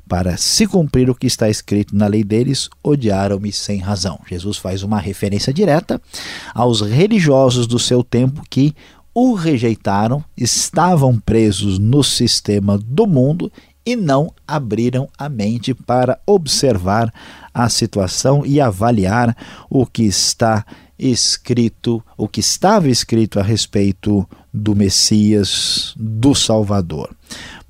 para 0.09 0.37
se 0.37 0.67
cumprir 0.67 1.11
o 1.11 1.15
que 1.15 1.27
está 1.27 1.49
escrito 1.49 1.97
na 1.97 2.07
lei 2.07 2.23
deles, 2.23 2.69
odiaram-me 2.83 3.51
sem 3.51 3.79
razão. 3.79 4.21
Jesus 4.29 4.57
faz 4.57 4.83
uma 4.83 5.01
referência 5.01 5.53
direta 5.53 6.01
aos 6.55 6.81
religiosos 6.81 7.46
do 7.67 7.79
seu 7.79 8.03
tempo 8.03 8.43
que 8.51 8.75
o 9.15 9.35
rejeitaram, 9.35 10.23
estavam 10.37 11.19
presos 11.19 11.79
no 11.79 12.03
sistema 12.03 12.77
do 12.77 13.07
mundo 13.07 13.51
e 13.87 13.95
não 13.95 14.31
abriram 14.47 15.09
a 15.17 15.29
mente 15.29 15.73
para 15.73 16.19
observar 16.27 17.11
a 17.55 17.69
situação 17.69 18.45
e 18.45 18.61
avaliar 18.61 19.35
o 19.71 19.87
que 19.87 20.03
está 20.03 20.67
escrito, 20.99 22.03
o 22.17 22.27
que 22.27 22.41
estava 22.41 22.89
escrito 22.89 23.39
a 23.39 23.43
respeito 23.43 24.29
do 24.53 24.75
Messias, 24.75 25.95
do 25.97 26.35
Salvador. 26.35 27.15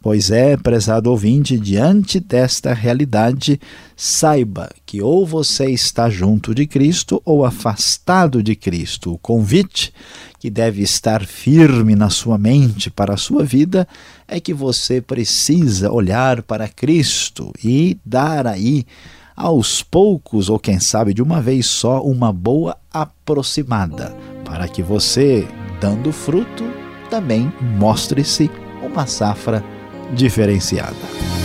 Pois 0.07 0.31
é, 0.31 0.57
prezado 0.57 1.11
ouvinte, 1.11 1.59
diante 1.59 2.21
desta 2.21 2.73
realidade, 2.73 3.61
saiba 3.97 4.71
que 4.87 5.03
ou 5.03 5.27
você 5.27 5.69
está 5.69 6.09
junto 6.09 6.55
de 6.55 6.65
Cristo 6.65 7.21
ou 7.25 7.45
afastado 7.45 8.41
de 8.41 8.55
Cristo. 8.55 9.15
O 9.15 9.19
convite 9.19 9.93
que 10.39 10.49
deve 10.49 10.81
estar 10.81 11.27
firme 11.27 11.97
na 11.97 12.09
sua 12.09 12.39
mente 12.39 12.89
para 12.89 13.15
a 13.15 13.17
sua 13.17 13.43
vida 13.43 13.85
é 14.29 14.39
que 14.39 14.55
você 14.55 15.01
precisa 15.01 15.91
olhar 15.91 16.41
para 16.43 16.69
Cristo 16.69 17.53
e 17.61 17.99
dar 18.07 18.47
aí 18.47 18.87
aos 19.35 19.83
poucos, 19.83 20.49
ou 20.49 20.57
quem 20.57 20.79
sabe 20.79 21.13
de 21.13 21.21
uma 21.21 21.43
vez 21.43 21.67
só, 21.67 22.01
uma 22.01 22.33
boa 22.33 22.77
aproximada, 22.93 24.17
para 24.45 24.69
que 24.69 24.85
você, 24.85 25.49
dando 25.81 26.13
fruto, 26.13 26.63
também 27.11 27.53
mostre-se 27.77 28.49
uma 28.85 29.05
safra 29.09 29.65
diferenciada. 30.15 31.36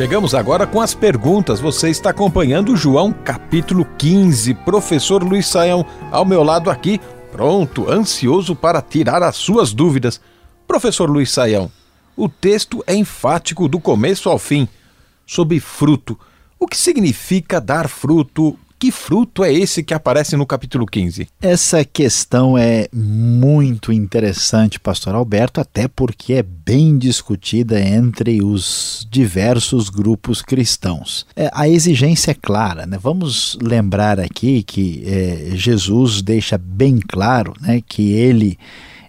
Chegamos 0.00 0.34
agora 0.34 0.66
com 0.66 0.80
as 0.80 0.94
perguntas. 0.94 1.60
Você 1.60 1.90
está 1.90 2.08
acompanhando 2.08 2.74
João 2.74 3.12
capítulo 3.12 3.84
15. 3.98 4.54
Professor 4.54 5.22
Luiz 5.22 5.46
Saião, 5.46 5.84
ao 6.10 6.24
meu 6.24 6.42
lado 6.42 6.70
aqui, 6.70 6.98
pronto, 7.30 7.86
ansioso 7.86 8.56
para 8.56 8.80
tirar 8.80 9.22
as 9.22 9.36
suas 9.36 9.74
dúvidas. 9.74 10.18
Professor 10.66 11.10
Luiz 11.10 11.30
Saião, 11.30 11.70
o 12.16 12.30
texto 12.30 12.82
é 12.86 12.94
enfático 12.94 13.68
do 13.68 13.78
começo 13.78 14.30
ao 14.30 14.38
fim 14.38 14.66
sobre 15.26 15.60
fruto. 15.60 16.18
O 16.58 16.66
que 16.66 16.78
significa 16.78 17.60
dar 17.60 17.86
fruto 17.86 18.58
Que 18.80 18.90
fruto 18.90 19.44
é 19.44 19.52
esse 19.52 19.82
que 19.82 19.92
aparece 19.92 20.38
no 20.38 20.46
capítulo 20.46 20.86
15? 20.86 21.28
Essa 21.42 21.84
questão 21.84 22.56
é 22.56 22.88
muito 22.90 23.92
interessante, 23.92 24.80
pastor 24.80 25.14
Alberto, 25.14 25.60
até 25.60 25.86
porque 25.86 26.32
é 26.32 26.42
bem 26.42 26.96
discutida 26.96 27.78
entre 27.78 28.42
os 28.42 29.06
diversos 29.10 29.90
grupos 29.90 30.40
cristãos. 30.40 31.26
É, 31.36 31.50
a 31.52 31.68
exigência 31.68 32.30
é 32.30 32.34
clara, 32.34 32.86
né? 32.86 32.96
Vamos 32.98 33.58
lembrar 33.60 34.18
aqui 34.18 34.62
que 34.62 35.02
é, 35.04 35.50
Jesus 35.54 36.22
deixa 36.22 36.56
bem 36.56 37.00
claro 37.06 37.52
né, 37.60 37.82
que 37.86 38.12
ele 38.12 38.58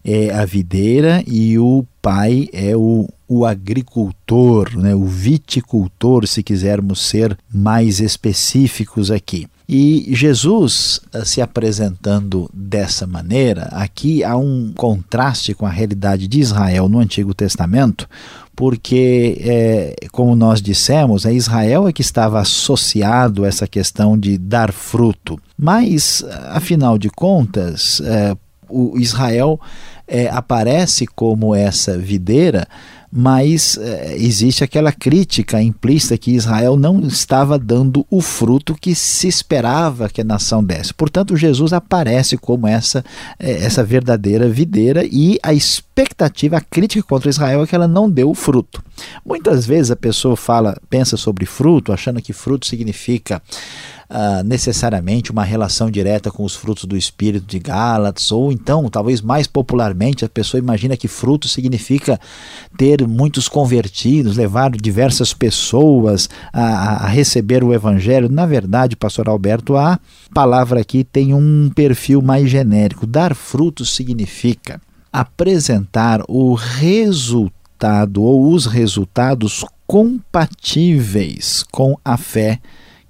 é 0.04 0.34
a 0.34 0.44
videira 0.44 1.24
e 1.26 1.58
o 1.58 1.86
pai 2.02 2.50
é 2.52 2.76
o, 2.76 3.08
o 3.26 3.46
agricultor, 3.46 4.76
né, 4.76 4.94
o 4.94 5.06
viticultor, 5.06 6.28
se 6.28 6.44
quisermos 6.44 7.00
ser 7.08 7.38
mais 7.50 8.02
específicos 8.02 9.10
aqui. 9.10 9.48
E 9.74 10.14
Jesus 10.14 11.00
eh, 11.14 11.24
se 11.24 11.42
apresentando 11.42 12.50
dessa 12.54 13.08
maneira, 13.08 13.70
aqui 13.72 14.22
há 14.22 14.36
um 14.36 14.74
contraste 14.76 15.54
com 15.54 15.66
a 15.66 15.70
realidade 15.70 16.28
de 16.28 16.42
Israel 16.42 16.90
no 16.90 17.00
Antigo 17.00 17.34
Testamento, 17.34 18.06
porque, 18.54 19.38
é, 19.40 19.96
como 20.12 20.36
nós 20.36 20.62
dissemos, 20.62 21.26
é 21.26 21.34
Israel 21.34 21.88
é 21.88 21.94
que 21.94 22.02
estava 22.02 22.42
associado 22.42 23.46
a 23.46 23.48
essa 23.48 23.66
questão 23.66 24.18
de 24.18 24.38
dar 24.38 24.74
fruto. 24.74 25.40
Mas, 25.58 26.22
afinal 26.50 26.98
de 26.98 27.10
contas, 27.10 28.02
é, 28.04 28.36
o 28.68 29.00
Israel 29.00 29.58
é, 30.06 30.28
aparece 30.28 31.08
como 31.08 31.56
essa 31.56 31.98
videira, 31.98 32.68
mas 33.12 33.78
é, 33.78 34.16
existe 34.18 34.64
aquela 34.64 34.92
crítica 34.92 35.62
implícita 35.62 36.18
que 36.18 36.32
Israel 36.32 36.78
não 36.78 37.02
estava 37.02 37.60
dando 37.60 38.06
o 38.10 38.22
fruto 38.22 38.76
que 38.80 38.96
se 38.96 39.28
esperava 39.28 40.08
que 40.08 40.22
a 40.22 40.24
nação 40.24 40.64
desse. 40.64 40.94
Portanto, 40.94 41.36
Jesus 41.36 41.74
aparece 41.74 42.38
como 42.38 42.68
essa, 42.68 43.04
é, 43.38 43.52
essa 43.52 43.84
verdadeira 43.84 44.48
videira 44.48 45.04
e 45.04 45.38
a 45.44 45.54
expectativa, 45.54 46.58
a 46.58 46.62
crítica 46.62 47.04
contra 47.04 47.30
Israel 47.30 47.64
é 47.64 47.68
que 47.68 47.76
ela 47.76 47.88
não 47.88 48.10
deu 48.10 48.30
o 48.30 48.36
fruto. 48.36 48.82
Muitas 49.26 49.66
vezes 49.66 49.92
a 49.92 49.96
pessoa 49.96 50.36
fala, 50.36 50.78
pensa 50.90 51.18
sobre 51.18 51.46
fruto, 51.46 51.94
achando 51.94 52.22
que 52.22 52.34
fruto 52.34 52.66
significa 52.66 53.42
uh, 54.10 54.44
necessariamente 54.44 55.32
uma 55.32 55.44
relação 55.44 55.90
direta 55.90 56.30
com 56.30 56.44
os 56.44 56.56
frutos 56.56 56.86
do 56.86 56.98
Espírito 56.98 57.46
de 57.46 57.60
Gálatas, 57.60 58.32
ou 58.32 58.52
então, 58.52 58.90
talvez 58.90 59.22
mais 59.22 59.48
popularmente, 59.48 60.26
a 60.26 60.30
pessoa 60.30 60.60
imagina 60.60 60.98
que 60.98 61.08
fruto 61.08 61.48
significa 61.48 62.20
ter 62.78 63.08
muitos 63.08 63.48
convertidos, 63.48 64.36
levar 64.36 64.72
diversas 64.72 65.34
pessoas 65.34 66.30
a, 66.52 67.06
a 67.06 67.08
receber 67.08 67.64
o 67.64 67.74
Evangelho. 67.74 68.30
Na 68.30 68.46
verdade, 68.46 68.96
pastor 68.96 69.30
Alberto, 69.30 69.78
a 69.78 70.00
palavra 70.34 70.82
aqui 70.82 71.04
tem 71.04 71.34
um 71.34 71.72
perfil 71.74 72.22
mais 72.22 72.50
genérico. 72.50 73.08
Dar 73.08 73.36
frutos 73.36 73.96
significa 73.96 74.82
apresentar 75.12 76.22
o 76.28 76.54
resultado 76.54 77.61
ou 78.22 78.52
os 78.52 78.66
resultados 78.66 79.66
compatíveis 79.88 81.64
com 81.72 81.98
a 82.04 82.18
fé 82.18 82.60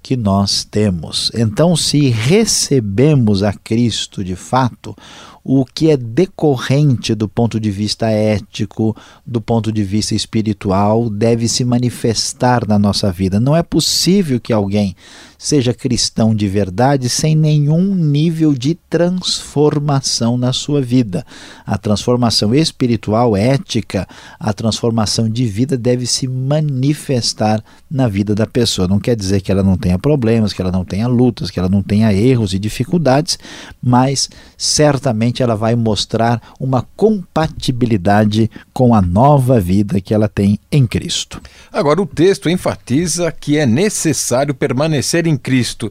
que 0.02 0.16
nós 0.16 0.64
temos. 0.64 1.30
Então, 1.32 1.76
se 1.76 2.08
recebemos 2.08 3.42
a 3.42 3.52
Cristo 3.52 4.24
de 4.24 4.34
fato, 4.34 4.96
o 5.44 5.64
que 5.64 5.90
é 5.90 5.96
decorrente 5.96 7.14
do 7.14 7.28
ponto 7.28 7.60
de 7.60 7.70
vista 7.70 8.10
ético, 8.10 8.96
do 9.24 9.40
ponto 9.40 9.70
de 9.70 9.84
vista 9.84 10.14
espiritual, 10.14 11.08
deve 11.08 11.48
se 11.48 11.64
manifestar 11.64 12.66
na 12.66 12.78
nossa 12.78 13.12
vida. 13.12 13.38
Não 13.38 13.56
é 13.56 13.62
possível 13.62 14.40
que 14.40 14.52
alguém 14.52 14.96
seja 15.42 15.74
cristão 15.74 16.32
de 16.32 16.46
verdade 16.46 17.08
sem 17.08 17.34
nenhum 17.34 17.96
nível 17.96 18.54
de 18.54 18.76
transformação 18.88 20.38
na 20.38 20.52
sua 20.52 20.80
vida. 20.80 21.26
A 21.66 21.76
transformação 21.76 22.54
espiritual, 22.54 23.36
ética, 23.36 24.06
a 24.38 24.52
transformação 24.52 25.28
de 25.28 25.44
vida 25.44 25.76
deve 25.76 26.06
se 26.06 26.28
manifestar 26.28 27.60
na 27.90 28.06
vida 28.06 28.36
da 28.36 28.46
pessoa. 28.46 28.86
Não 28.86 29.00
quer 29.00 29.16
dizer 29.16 29.40
que 29.40 29.50
ela 29.50 29.64
não 29.64 29.76
tenha 29.76 29.98
problemas, 29.98 30.52
que 30.52 30.62
ela 30.62 30.70
não 30.70 30.84
tenha 30.84 31.08
lutas, 31.08 31.50
que 31.50 31.58
ela 31.58 31.68
não 31.68 31.82
tenha 31.82 32.12
erros 32.14 32.54
e 32.54 32.58
dificuldades, 32.58 33.36
mas 33.82 34.30
certamente 34.56 35.42
ela 35.42 35.56
vai 35.56 35.74
mostrar 35.74 36.40
uma 36.60 36.86
compatibilidade 36.96 38.48
com 38.72 38.94
a 38.94 39.02
nova 39.02 39.58
vida 39.58 40.00
que 40.00 40.14
ela 40.14 40.28
tem 40.28 40.56
em 40.70 40.86
Cristo. 40.86 41.42
Agora, 41.72 42.00
o 42.00 42.06
texto 42.06 42.48
enfatiza 42.48 43.32
que 43.32 43.58
é 43.58 43.66
necessário 43.66 44.54
permanecer 44.54 45.26
em 45.26 45.31
em 45.32 45.36
Cristo. 45.36 45.90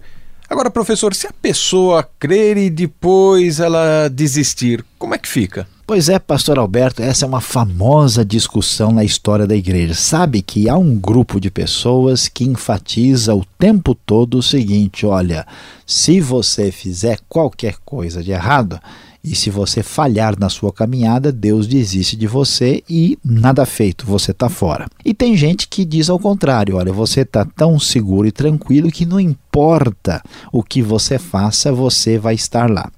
Agora, 0.49 0.69
professor, 0.69 1.15
se 1.15 1.27
a 1.27 1.33
pessoa 1.33 2.07
crer 2.19 2.57
e 2.57 2.69
depois 2.69 3.59
ela 3.59 4.09
desistir, 4.09 4.83
como 4.99 5.15
é 5.15 5.17
que 5.17 5.27
fica? 5.27 5.65
Pois 5.87 6.07
é, 6.09 6.19
pastor 6.19 6.57
Alberto, 6.57 7.01
essa 7.01 7.25
é 7.25 7.27
uma 7.27 7.41
famosa 7.41 8.23
discussão 8.23 8.91
na 8.91 9.03
história 9.03 9.47
da 9.47 9.55
igreja. 9.55 9.93
Sabe 9.93 10.41
que 10.41 10.69
há 10.69 10.77
um 10.77 10.95
grupo 10.95 11.39
de 11.39 11.51
pessoas 11.51 12.27
que 12.27 12.45
enfatiza 12.45 13.35
o 13.35 13.45
tempo 13.59 13.93
todo 13.93 14.37
o 14.37 14.43
seguinte: 14.43 15.05
olha, 15.05 15.45
se 15.85 16.21
você 16.21 16.71
fizer 16.71 17.19
qualquer 17.27 17.75
coisa 17.83 18.23
de 18.23 18.31
errado, 18.31 18.79
e 19.23 19.35
se 19.35 19.49
você 19.49 19.83
falhar 19.83 20.37
na 20.39 20.49
sua 20.49 20.73
caminhada, 20.73 21.31
Deus 21.31 21.67
desiste 21.67 22.15
de 22.15 22.25
você 22.25 22.83
e 22.89 23.17
nada 23.23 23.65
feito, 23.65 24.05
você 24.05 24.31
está 24.31 24.49
fora. 24.49 24.87
E 25.05 25.13
tem 25.13 25.37
gente 25.37 25.67
que 25.67 25.85
diz 25.85 26.09
ao 26.09 26.19
contrário: 26.19 26.77
olha, 26.77 26.91
você 26.91 27.21
está 27.21 27.45
tão 27.45 27.79
seguro 27.79 28.27
e 28.27 28.31
tranquilo 28.31 28.91
que 28.91 29.05
não 29.05 29.19
importa 29.19 30.23
o 30.51 30.63
que 30.63 30.81
você 30.81 31.19
faça, 31.19 31.71
você 31.71 32.17
vai 32.17 32.33
estar 32.33 32.69
lá. 32.69 32.91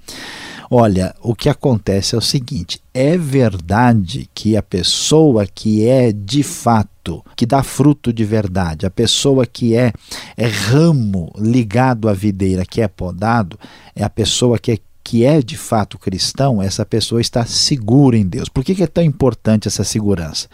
Olha, 0.75 1.13
o 1.21 1.35
que 1.35 1.49
acontece 1.49 2.15
é 2.15 2.17
o 2.17 2.21
seguinte: 2.21 2.79
é 2.93 3.17
verdade 3.17 4.29
que 4.33 4.55
a 4.55 4.63
pessoa 4.63 5.45
que 5.45 5.85
é 5.85 6.11
de 6.11 6.41
fato, 6.41 7.23
que 7.35 7.45
dá 7.45 7.61
fruto 7.61 8.13
de 8.13 8.23
verdade, 8.23 8.85
a 8.85 8.89
pessoa 8.89 9.45
que 9.45 9.75
é, 9.75 9.91
é 10.37 10.47
ramo 10.47 11.31
ligado 11.37 12.07
à 12.07 12.13
videira, 12.13 12.65
que 12.65 12.81
é 12.81 12.87
podado, 12.87 13.59
é 13.93 14.03
a 14.03 14.09
pessoa 14.09 14.57
que 14.57 14.71
é 14.71 14.77
que 15.03 15.25
é 15.25 15.41
de 15.41 15.57
fato 15.57 15.99
cristão, 15.99 16.61
essa 16.61 16.85
pessoa 16.85 17.19
está 17.19 17.45
segura 17.45 18.17
em 18.17 18.25
Deus. 18.25 18.47
Por 18.47 18.63
que, 18.63 18.81
é 18.81 18.87
tão 18.87 19.03
importante 19.03 19.67
essa 19.67 19.83
segurança? 19.83 20.47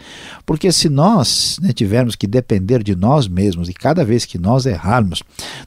Porque 0.44 0.72
se 0.72 0.88
nós 0.88 1.58
né, 1.62 1.72
tivermos 1.72 2.16
que 2.16 2.26
depender 2.26 2.82
de 2.82 2.96
nós 2.96 3.28
mesmos 3.28 3.68
e 3.68 3.74
cada 3.74 4.04
vez 4.04 4.24
que 4.24 4.38
nós 4.38 4.66
errarmos, 4.66 5.22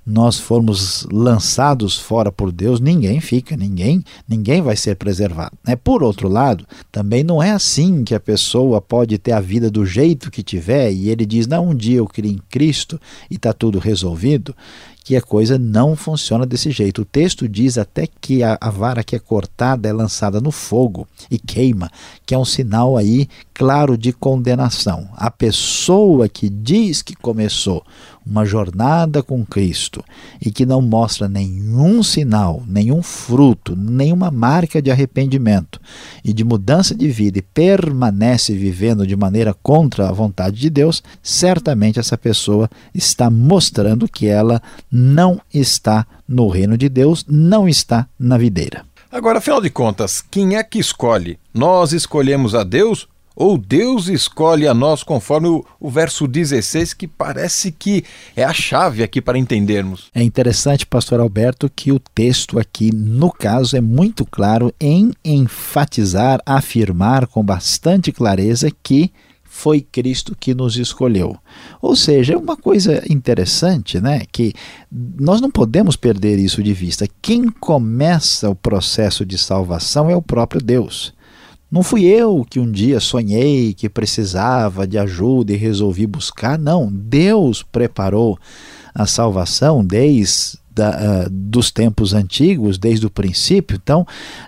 nós 0.06 0.38
formos 0.38 1.08
lançados 1.12 1.98
fora 1.98 2.32
por 2.32 2.52
Deus, 2.52 2.80
ninguém 2.80 3.22
fica, 3.22 3.56
ninguém, 3.56 4.04
ninguém 4.28 4.62
vai 4.62 4.76
ser 4.76 4.96
preservado. 4.96 5.58
Né? 5.65 5.76
Por 5.76 6.04
outro 6.04 6.28
lado, 6.28 6.65
também 6.91 7.24
não 7.24 7.41
é 7.41 7.52
assim 7.52 8.04
que 8.04 8.13
a 8.13 8.19
pessoa 8.19 8.82
pode 8.82 9.17
ter 9.17 9.32
a 9.32 9.39
vida 9.39 9.72
do 9.72 9.86
jeito 9.86 10.30
que 10.30 10.43
tiver 10.43 10.91
e 10.91 11.10
ele 11.10 11.26
diz: 11.26 11.48
não, 11.48 11.69
um 11.69 11.76
dia 11.76 11.98
eu 11.98 12.08
criei 12.08 12.34
em 12.34 12.41
Cristo 12.50 13.00
e 13.30 13.36
está 13.36 13.54
tudo 13.54 13.80
resolvido 13.80 14.54
que 15.04 15.16
a 15.16 15.22
coisa 15.22 15.60
não 15.60 15.96
funciona 15.96 16.46
desse 16.46 16.72
jeito. 16.72 17.02
O 17.02 17.06
texto 17.06 17.48
diz 17.48 17.78
até 17.78 18.08
que 18.08 18.42
a, 18.42 18.58
a, 18.60 18.70
vara 18.70 19.04
que 19.04 19.16
é 19.16 19.20
cortada 19.20 19.89
é 19.89 19.94
lançada 19.94 20.39
no 20.39 20.52
fogo 20.52 21.08
e 21.30 21.38
queima, 21.38 21.92
que 22.26 22.34
é 22.34 22.38
um 22.38 22.46
sinal 22.46 22.96
aí 22.96 23.28
claro 23.54 23.98
de 23.98 24.13
condenação. 24.13 25.10
A 25.16 25.30
pessoa 25.30 26.30
que 26.30 26.50
diz 26.50 27.02
que 27.02 27.16
começou 27.16 27.84
uma 28.26 28.46
jornada 28.46 29.22
com 29.22 29.46
Cristo 29.46 30.04
e 30.42 30.52
que 30.52 30.66
não 30.66 30.82
mostra 30.82 31.28
nenhum 31.28 32.02
sinal, 32.02 32.64
nenhum 32.68 33.02
fruto, 33.02 33.76
nenhuma 33.76 34.32
marca 34.32 34.82
de 34.82 34.90
arrependimento 34.90 35.80
e 36.24 36.34
de 36.34 36.44
mudança 36.44 36.96
de 36.96 37.10
vida 37.10 37.40
e 37.40 37.42
permanece 37.42 38.54
vivendo 38.54 39.06
de 39.06 39.16
maneira 39.16 39.54
contra 39.54 40.10
a 40.10 40.12
vontade 40.12 40.58
de 40.58 40.70
Deus, 40.70 41.04
certamente 41.22 42.00
essa 42.00 42.18
pessoa 42.18 42.70
está 42.94 43.30
mostrando 43.30 44.08
que 44.08 44.28
ela 44.28 44.62
não 44.92 45.40
está 45.54 46.06
no 46.28 46.48
reino 46.48 46.78
de 46.78 46.90
Deus, 46.90 47.26
não 47.28 47.68
está 47.68 48.08
na 48.18 48.38
videira. 48.38 48.86
Agora, 49.12 49.38
afinal 49.38 49.62
de 49.62 49.70
contas, 49.70 50.24
quem 50.32 50.56
é 50.56 50.64
que 50.64 50.80
escolhe? 50.80 51.38
Nós 51.54 51.94
escolhemos 51.94 52.56
a 52.56 52.64
Deus 52.64 53.08
ou 53.36 53.58
Deus 53.58 54.08
escolhe 54.08 54.67
a 54.67 54.74
nós 54.74 55.04
conforme 55.04 55.48
o, 55.48 55.65
o, 55.80 55.89
verso 55.89 56.28
16, 56.28 56.93
que 56.93 57.08
parece 57.08 57.72
que 57.72 58.04
é 58.36 58.43
a 58.43 58.54
chave 58.54 59.04
aqui 59.04 59.22
para 59.22 59.38
entendermos. 59.38 60.10
É 60.13 60.22
interessante, 60.22 60.86
pastor 60.86 61.19
Alberto, 61.19 61.69
que 61.74 61.91
o 61.91 62.00
texto 62.00 62.60
aqui, 62.60 62.93
no 62.93 63.32
caso, 63.32 63.76
é 63.76 63.82
muito 63.82 64.26
claro 64.26 64.74
em 64.80 65.12
enfatizar, 65.24 66.39
afirmar 66.46 67.28
com 67.28 67.43
bastante 67.43 68.12
clareza 68.12 68.69
que 68.84 69.12
foi 69.54 69.82
Cristo 69.82 70.36
que 70.39 70.56
nos 70.56 70.78
escolheu. 70.78 71.38
Ou 71.80 71.96
seja, 71.96 72.34
é 72.34 72.38
uma 72.38 72.58
coisa 72.58 73.04
interessante, 73.08 74.02
né? 74.02 74.24
Que 74.32 74.52
nós 74.91 75.39
não 75.39 75.52
podemos 75.52 75.96
perder 75.96 76.39
isso 76.39 76.63
de 76.63 76.74
vista. 76.74 77.08
Quem 77.22 77.50
começa 77.50 78.50
o 78.50 78.56
processo 78.56 79.24
de 79.24 79.38
salvação 79.38 80.10
é 80.10 80.15
o 80.15 80.24
próprio 80.24 80.60
Deus. 80.60 81.13
Não 81.74 81.82
fui 81.82 82.04
eu 82.04 82.46
que 82.48 82.60
um 82.60 82.72
dia 82.72 83.00
sonhei 83.00 83.74
que 83.74 83.90
precisava 83.90 84.86
de 84.86 84.96
ajuda 84.96 85.54
e 85.54 85.58
resolvi 85.58 86.06
buscar. 86.06 86.56
Não, 86.56 86.88
Deus 86.88 87.64
preparou 87.64 88.38
a 88.94 89.08
salvação 89.08 89.84
desde 89.84 90.62
da, 90.74 91.26
uh, 91.26 91.30
dos 91.32 91.72
tempos 91.72 92.14
antigos, 92.14 92.78
desde 92.78 93.08
o 93.08 93.10
princípio. 93.10 93.80
Então, 93.82 94.06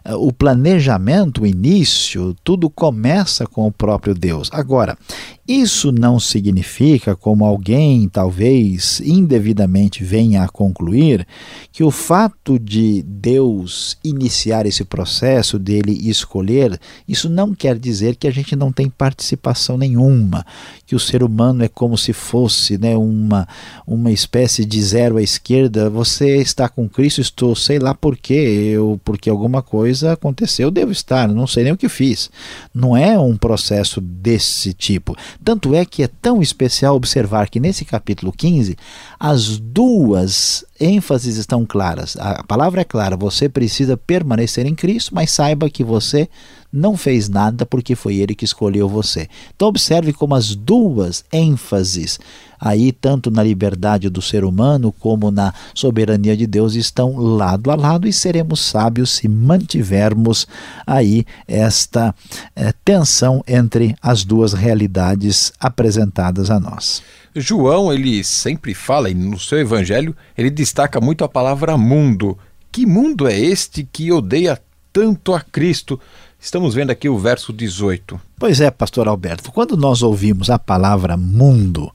uh, 0.08 0.14
o 0.16 0.32
planejamento, 0.32 1.42
o 1.42 1.48
início, 1.48 2.36
tudo 2.44 2.70
começa 2.70 3.46
com 3.48 3.68
o 3.68 3.72
próprio 3.72 4.14
Deus. 4.14 4.50
Agora, 4.52 4.98
isso 5.48 5.92
não 5.92 6.20
significa, 6.20 7.16
como 7.16 7.46
alguém 7.46 8.10
talvez 8.10 9.00
indevidamente 9.02 10.04
venha 10.04 10.42
a 10.42 10.50
concluir, 10.50 11.28
que 11.72 11.84
o 11.84 11.92
fato 11.92 12.58
de 12.58 13.04
Deus 13.04 13.96
iniciar 14.04 14.66
esse 14.66 14.84
processo, 14.84 15.60
dele 15.60 15.92
escolher, 16.10 16.80
isso 17.08 17.30
não 17.30 17.54
quer 17.54 17.78
dizer 17.78 18.16
que 18.16 18.28
a 18.28 18.32
gente 18.32 18.56
não 18.56 18.72
tem 18.72 18.90
participação 18.90 19.78
nenhuma, 19.78 20.44
que 20.84 20.96
o 20.96 21.00
ser 21.00 21.22
humano 21.22 21.64
é 21.64 21.68
como 21.68 21.96
se 21.96 22.12
fosse 22.12 22.78
né, 22.80 22.98
uma, 22.98 23.48
uma 23.86 24.12
espécie 24.12 24.66
de 24.66 24.82
zero 24.82 25.18
à 25.18 25.22
esquerda. 25.22 25.92
Você 25.92 26.38
está 26.38 26.68
com 26.68 26.90
Cristo, 26.90 27.22
estou, 27.22 27.56
sei 27.56 27.78
lá 27.78 27.94
por 27.94 28.18
quê, 28.18 28.34
eu, 28.74 29.00
porque 29.06 29.30
alguma 29.30 29.62
coisa 29.62 30.14
aconteceu, 30.14 30.72
devo 30.72 30.92
estar, 30.92 31.28
não 31.28 31.46
sei 31.46 31.66
nem 31.66 31.74
o 31.74 31.78
que 31.78 31.88
fiz. 31.88 32.32
Não 32.74 32.98
é 32.98 33.18
um 33.20 33.38
processo 33.38 34.02
desse 34.02 34.74
tipo. 34.74 35.16
Tanto 35.44 35.76
é 35.76 35.86
que 35.86 36.04
é 36.04 36.08
tão 36.08 36.42
especial 36.42 36.96
observar 36.96 37.50
que 37.50 37.60
nesse 37.60 37.86
capítulo 37.86 38.32
15, 38.32 38.76
as 39.20 39.58
duas 39.58 40.66
ênfases 40.80 41.38
estão 41.38 41.66
claras. 41.66 42.16
A 42.18 42.44
palavra 42.44 42.82
é 42.82 42.84
clara: 42.84 43.16
você 43.16 43.48
precisa 43.48 43.98
permanecer 43.98 44.66
em 44.66 44.76
Cristo, 44.76 45.14
mas 45.14 45.32
saiba 45.32 45.70
que 45.70 45.84
você 45.84 46.30
não 46.72 46.98
fez 46.98 47.30
nada 47.30 47.66
porque 47.66 47.96
foi 47.96 48.18
Ele 48.18 48.36
que 48.36 48.46
escolheu 48.46 48.90
você. 48.90 49.30
Então, 49.56 49.70
observe 49.70 50.12
como 50.12 50.36
as 50.36 50.56
duas 50.56 51.24
ênfases, 51.32 52.20
aí, 52.66 52.92
tanto 52.92 53.30
na 53.30 53.44
liberdade 53.44 54.10
do 54.10 54.24
ser 54.24 54.44
humano 54.44 54.92
como 54.92 55.30
na 55.30 55.54
soberania 55.76 56.36
de 56.36 56.48
Deus, 56.48 56.74
estão 56.74 57.16
lado 57.16 57.70
a 57.70 57.76
lado 57.76 58.08
e 58.08 58.12
seremos 58.12 58.60
sábios 58.60 59.12
se 59.12 59.28
mantivermos 59.28 60.48
aí 60.84 61.28
esta 61.48 62.16
é, 62.56 62.74
tensão 62.84 63.44
entre 63.48 63.96
as 64.02 64.26
duas 64.26 64.54
realidades 64.54 65.54
apresentadas 65.60 66.50
a 66.50 66.60
nós. 66.60 67.04
João, 67.36 67.94
ele 67.94 68.24
sempre 68.24 68.74
fala, 68.74 69.12
e 69.12 69.14
no 69.14 69.40
seu 69.40 69.60
evangelho, 69.60 70.16
ele 70.36 70.50
destaca 70.50 71.00
muito 71.00 71.24
a 71.24 71.30
palavra 71.30 71.78
mundo. 71.78 72.36
Que 72.72 72.84
mundo 72.84 73.28
é 73.28 73.40
este 73.40 73.88
que 73.92 74.12
odeia 74.12 74.60
tanto 74.92 75.36
a 75.36 75.40
Cristo? 75.40 76.00
Estamos 76.40 76.74
vendo 76.74 76.90
aqui 76.92 77.10
o 77.10 77.18
verso 77.18 77.54
18. 77.54 78.20
Pois 78.40 78.60
é, 78.60 78.72
pastor 78.72 79.08
Alberto, 79.08 79.52
quando 79.52 79.76
nós 79.76 80.02
ouvimos 80.02 80.50
a 80.50 80.60
palavra 80.60 81.18
mundo, 81.18 81.92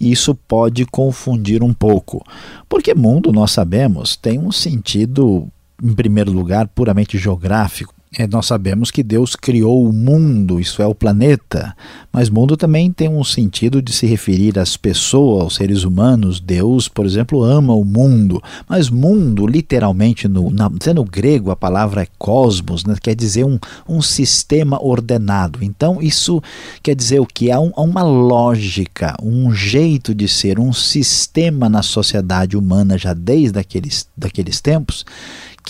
isso 0.00 0.34
pode 0.34 0.86
confundir 0.86 1.62
um 1.62 1.72
pouco. 1.72 2.24
Porque 2.68 2.94
mundo, 2.94 3.32
nós 3.32 3.50
sabemos, 3.50 4.16
tem 4.16 4.38
um 4.38 4.50
sentido, 4.50 5.48
em 5.82 5.92
primeiro 5.92 6.32
lugar, 6.32 6.66
puramente 6.68 7.18
geográfico 7.18 7.99
é, 8.18 8.26
nós 8.26 8.46
sabemos 8.46 8.90
que 8.90 9.04
Deus 9.04 9.36
criou 9.36 9.88
o 9.88 9.92
mundo, 9.92 10.58
isso 10.58 10.82
é 10.82 10.86
o 10.86 10.94
planeta, 10.94 11.76
mas 12.12 12.28
mundo 12.28 12.56
também 12.56 12.90
tem 12.90 13.08
um 13.08 13.22
sentido 13.22 13.80
de 13.80 13.92
se 13.92 14.04
referir 14.04 14.58
às 14.58 14.76
pessoas, 14.76 15.42
aos 15.42 15.54
seres 15.54 15.84
humanos. 15.84 16.40
Deus, 16.40 16.88
por 16.88 17.06
exemplo, 17.06 17.44
ama 17.44 17.72
o 17.72 17.84
mundo, 17.84 18.42
mas 18.68 18.90
mundo, 18.90 19.46
literalmente, 19.46 20.26
no, 20.26 20.50
na, 20.50 20.68
grego, 21.08 21.52
a 21.52 21.56
palavra 21.56 22.02
é 22.02 22.08
cosmos, 22.18 22.84
né, 22.84 22.96
quer 23.00 23.14
dizer 23.14 23.44
um, 23.44 23.60
um 23.88 24.02
sistema 24.02 24.82
ordenado. 24.82 25.60
Então, 25.62 26.02
isso 26.02 26.42
quer 26.82 26.96
dizer 26.96 27.20
o 27.20 27.26
que? 27.26 27.52
Há, 27.52 27.60
um, 27.60 27.70
há 27.76 27.82
uma 27.82 28.02
lógica, 28.02 29.14
um 29.22 29.54
jeito 29.54 30.12
de 30.12 30.26
ser, 30.26 30.58
um 30.58 30.72
sistema 30.72 31.68
na 31.68 31.80
sociedade 31.80 32.56
humana 32.56 32.98
já 32.98 33.14
desde 33.14 33.60
aqueles, 33.60 34.08
daqueles 34.16 34.60
tempos 34.60 35.04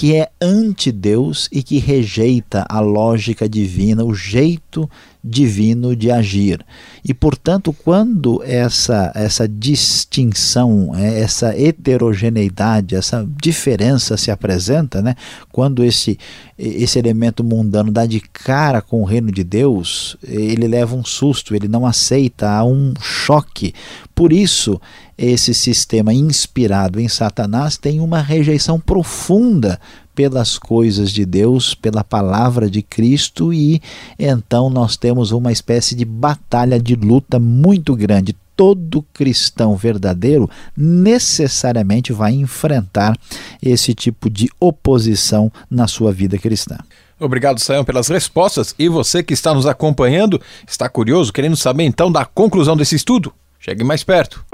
que 0.01 0.17
é 0.17 0.31
anti-Deus 0.41 1.47
e 1.53 1.63
que 1.63 1.77
rejeita 1.77 2.65
a 2.71 2.81
lógica 2.81 3.47
divina, 3.47 4.03
o 4.03 4.15
jeito 4.15 4.89
divino 5.23 5.95
de 5.95 6.11
agir. 6.11 6.65
E, 7.05 7.13
portanto, 7.13 7.75
quando 7.85 8.43
essa, 8.43 9.13
essa 9.15 9.47
distinção, 9.47 10.93
é, 10.95 11.21
essa 11.21 11.55
heterogeneidade, 11.55 12.95
essa 12.95 13.27
diferença 13.41 14.17
se 14.17 14.31
apresenta, 14.31 15.03
né, 15.03 15.15
quando 15.53 15.85
esse, 15.85 16.19
esse 16.59 16.99
elemento 16.99 17.45
mundano 17.45 17.91
dá 17.91 18.07
de 18.07 18.21
cara 18.21 18.81
com 18.81 19.03
o 19.03 19.05
reino 19.05 19.31
de 19.31 19.45
Deus, 19.45 20.17
ele 20.27 20.67
leva 20.67 20.97
um 20.97 21.05
susto, 21.05 21.55
ele 21.55 21.69
não 21.69 21.87
aceita, 21.87 22.51
há 22.51 22.65
um 22.65 22.95
choque. 23.01 23.75
Por 24.15 24.33
isso, 24.33 24.81
esse 25.17 25.53
sistema 25.53 26.15
inspirado 26.15 26.99
em 26.99 27.09
Satanás 27.09 27.77
tem 27.77 28.01
uma 28.01 28.23
rejeição 28.23 28.81
profunda 28.81 29.79
pelas 30.15 30.59
coisas 30.59 31.11
de 31.11 31.25
Deus, 31.25 31.75
pela 31.75 32.05
palavra 32.05 32.71
de 32.71 32.83
Cristo, 32.83 33.53
e 33.53 33.81
então 34.19 34.69
nós 34.69 34.97
temos 34.97 35.31
uma 35.31 35.53
espécie 35.53 35.95
de 35.95 36.05
batalha 36.05 36.81
de 36.81 36.95
luta 36.95 37.39
muito 37.39 37.95
grande. 37.95 38.37
Todo 38.57 39.05
cristão 39.15 39.75
verdadeiro 39.75 40.51
necessariamente 40.77 42.13
vai 42.13 42.33
enfrentar 42.33 43.17
esse 43.63 43.95
tipo 43.95 44.29
de 44.29 44.51
oposição 44.61 45.51
na 45.71 45.87
sua 45.87 46.13
vida 46.13 46.37
cristã. 46.37 46.77
Obrigado, 47.19 47.61
Sayão, 47.61 47.85
pelas 47.85 48.09
respostas. 48.09 48.75
E 48.79 48.89
você 48.89 49.23
que 49.23 49.35
está 49.35 49.55
nos 49.55 49.67
acompanhando, 49.67 50.41
está 50.67 50.89
curioso, 50.89 51.33
querendo 51.33 51.57
saber 51.57 51.85
então 51.85 52.11
da 52.11 52.25
conclusão 52.25 52.77
desse 52.77 52.97
estudo? 52.97 53.33
Chegue 53.59 53.85
mais 53.85 54.03
perto. 54.03 54.45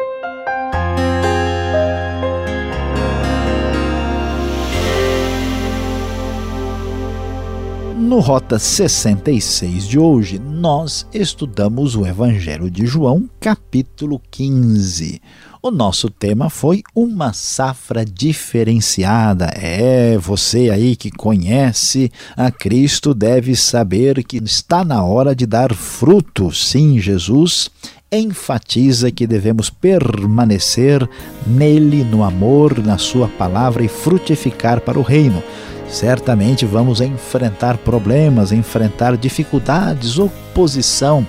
No 7.96 8.20
Rota 8.20 8.58
66 8.58 9.88
de 9.88 9.98
hoje, 9.98 10.38
nós 10.38 11.06
estudamos 11.14 11.96
o 11.96 12.04
Evangelho 12.04 12.70
de 12.70 12.84
João, 12.84 13.24
capítulo 13.40 14.20
15. 14.30 15.18
O 15.62 15.70
nosso 15.70 16.10
tema 16.10 16.50
foi 16.50 16.82
uma 16.94 17.32
safra 17.32 18.04
diferenciada. 18.04 19.46
É, 19.56 20.18
você 20.18 20.68
aí 20.68 20.94
que 20.94 21.10
conhece 21.10 22.12
a 22.36 22.50
Cristo 22.50 23.14
deve 23.14 23.56
saber 23.56 24.22
que 24.24 24.36
está 24.44 24.84
na 24.84 25.02
hora 25.02 25.34
de 25.34 25.46
dar 25.46 25.72
fruto. 25.72 26.52
Sim, 26.52 27.00
Jesus 27.00 27.70
enfatiza 28.12 29.10
que 29.10 29.26
devemos 29.26 29.70
permanecer 29.70 31.08
nele, 31.46 32.04
no 32.04 32.22
amor, 32.22 32.78
na 32.84 32.98
sua 32.98 33.26
palavra 33.26 33.82
e 33.82 33.88
frutificar 33.88 34.82
para 34.82 34.98
o 34.98 35.02
reino 35.02 35.42
certamente 35.88 36.64
vamos 36.64 37.00
enfrentar 37.00 37.78
problemas, 37.78 38.52
enfrentar 38.52 39.16
dificuldades, 39.16 40.18
oposição 40.18 41.26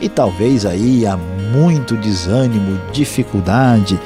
e 0.00 0.08
talvez 0.08 0.64
aí 0.64 1.06
há 1.06 1.16
muito 1.16 1.96
desânimo, 1.96 2.80
dificuldade 2.92 3.98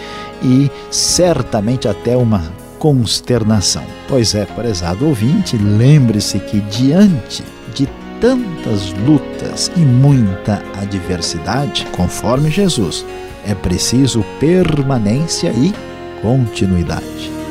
e 0.42 0.70
certamente 0.90 1.88
até 1.88 2.16
uma 2.16 2.42
consternação. 2.78 3.84
Pois 4.08 4.34
é, 4.34 4.44
prezado 4.44 5.06
ouvinte, 5.06 5.56
lembre-se 5.56 6.38
que 6.40 6.60
diante 6.62 7.44
de 7.74 7.86
tantas 8.20 8.92
lutas 9.06 9.70
e 9.76 9.80
muita 9.80 10.62
adversidade, 10.80 11.86
conforme 11.92 12.50
Jesus, 12.50 13.04
é 13.46 13.54
preciso 13.54 14.24
permanência 14.38 15.50
e 15.50 15.72
continuidade. 16.20 17.41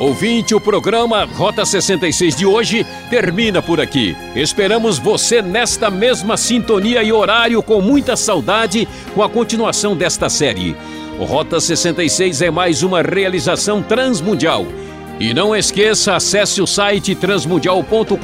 Ouvinte, 0.00 0.54
o 0.54 0.60
programa 0.60 1.24
Rota 1.26 1.62
66 1.66 2.34
de 2.34 2.46
hoje 2.46 2.86
termina 3.10 3.60
por 3.60 3.78
aqui. 3.78 4.16
Esperamos 4.34 4.98
você 4.98 5.42
nesta 5.42 5.90
mesma 5.90 6.38
sintonia 6.38 7.02
e 7.02 7.12
horário 7.12 7.62
com 7.62 7.82
muita 7.82 8.16
saudade 8.16 8.88
com 9.14 9.22
a 9.22 9.28
continuação 9.28 9.94
desta 9.94 10.30
série. 10.30 10.74
O 11.18 11.24
Rota 11.24 11.60
66 11.60 12.40
é 12.40 12.50
mais 12.50 12.82
uma 12.82 13.02
realização 13.02 13.82
transmundial. 13.82 14.64
E 15.20 15.34
não 15.34 15.54
esqueça, 15.54 16.16
acesse 16.16 16.62
o 16.62 16.66
site 16.66 17.14
transmundial.com.br 17.14 18.16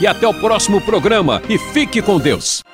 e 0.00 0.06
até 0.06 0.26
o 0.26 0.32
próximo 0.32 0.80
programa. 0.80 1.42
E 1.50 1.58
fique 1.58 2.00
com 2.00 2.18
Deus. 2.18 2.64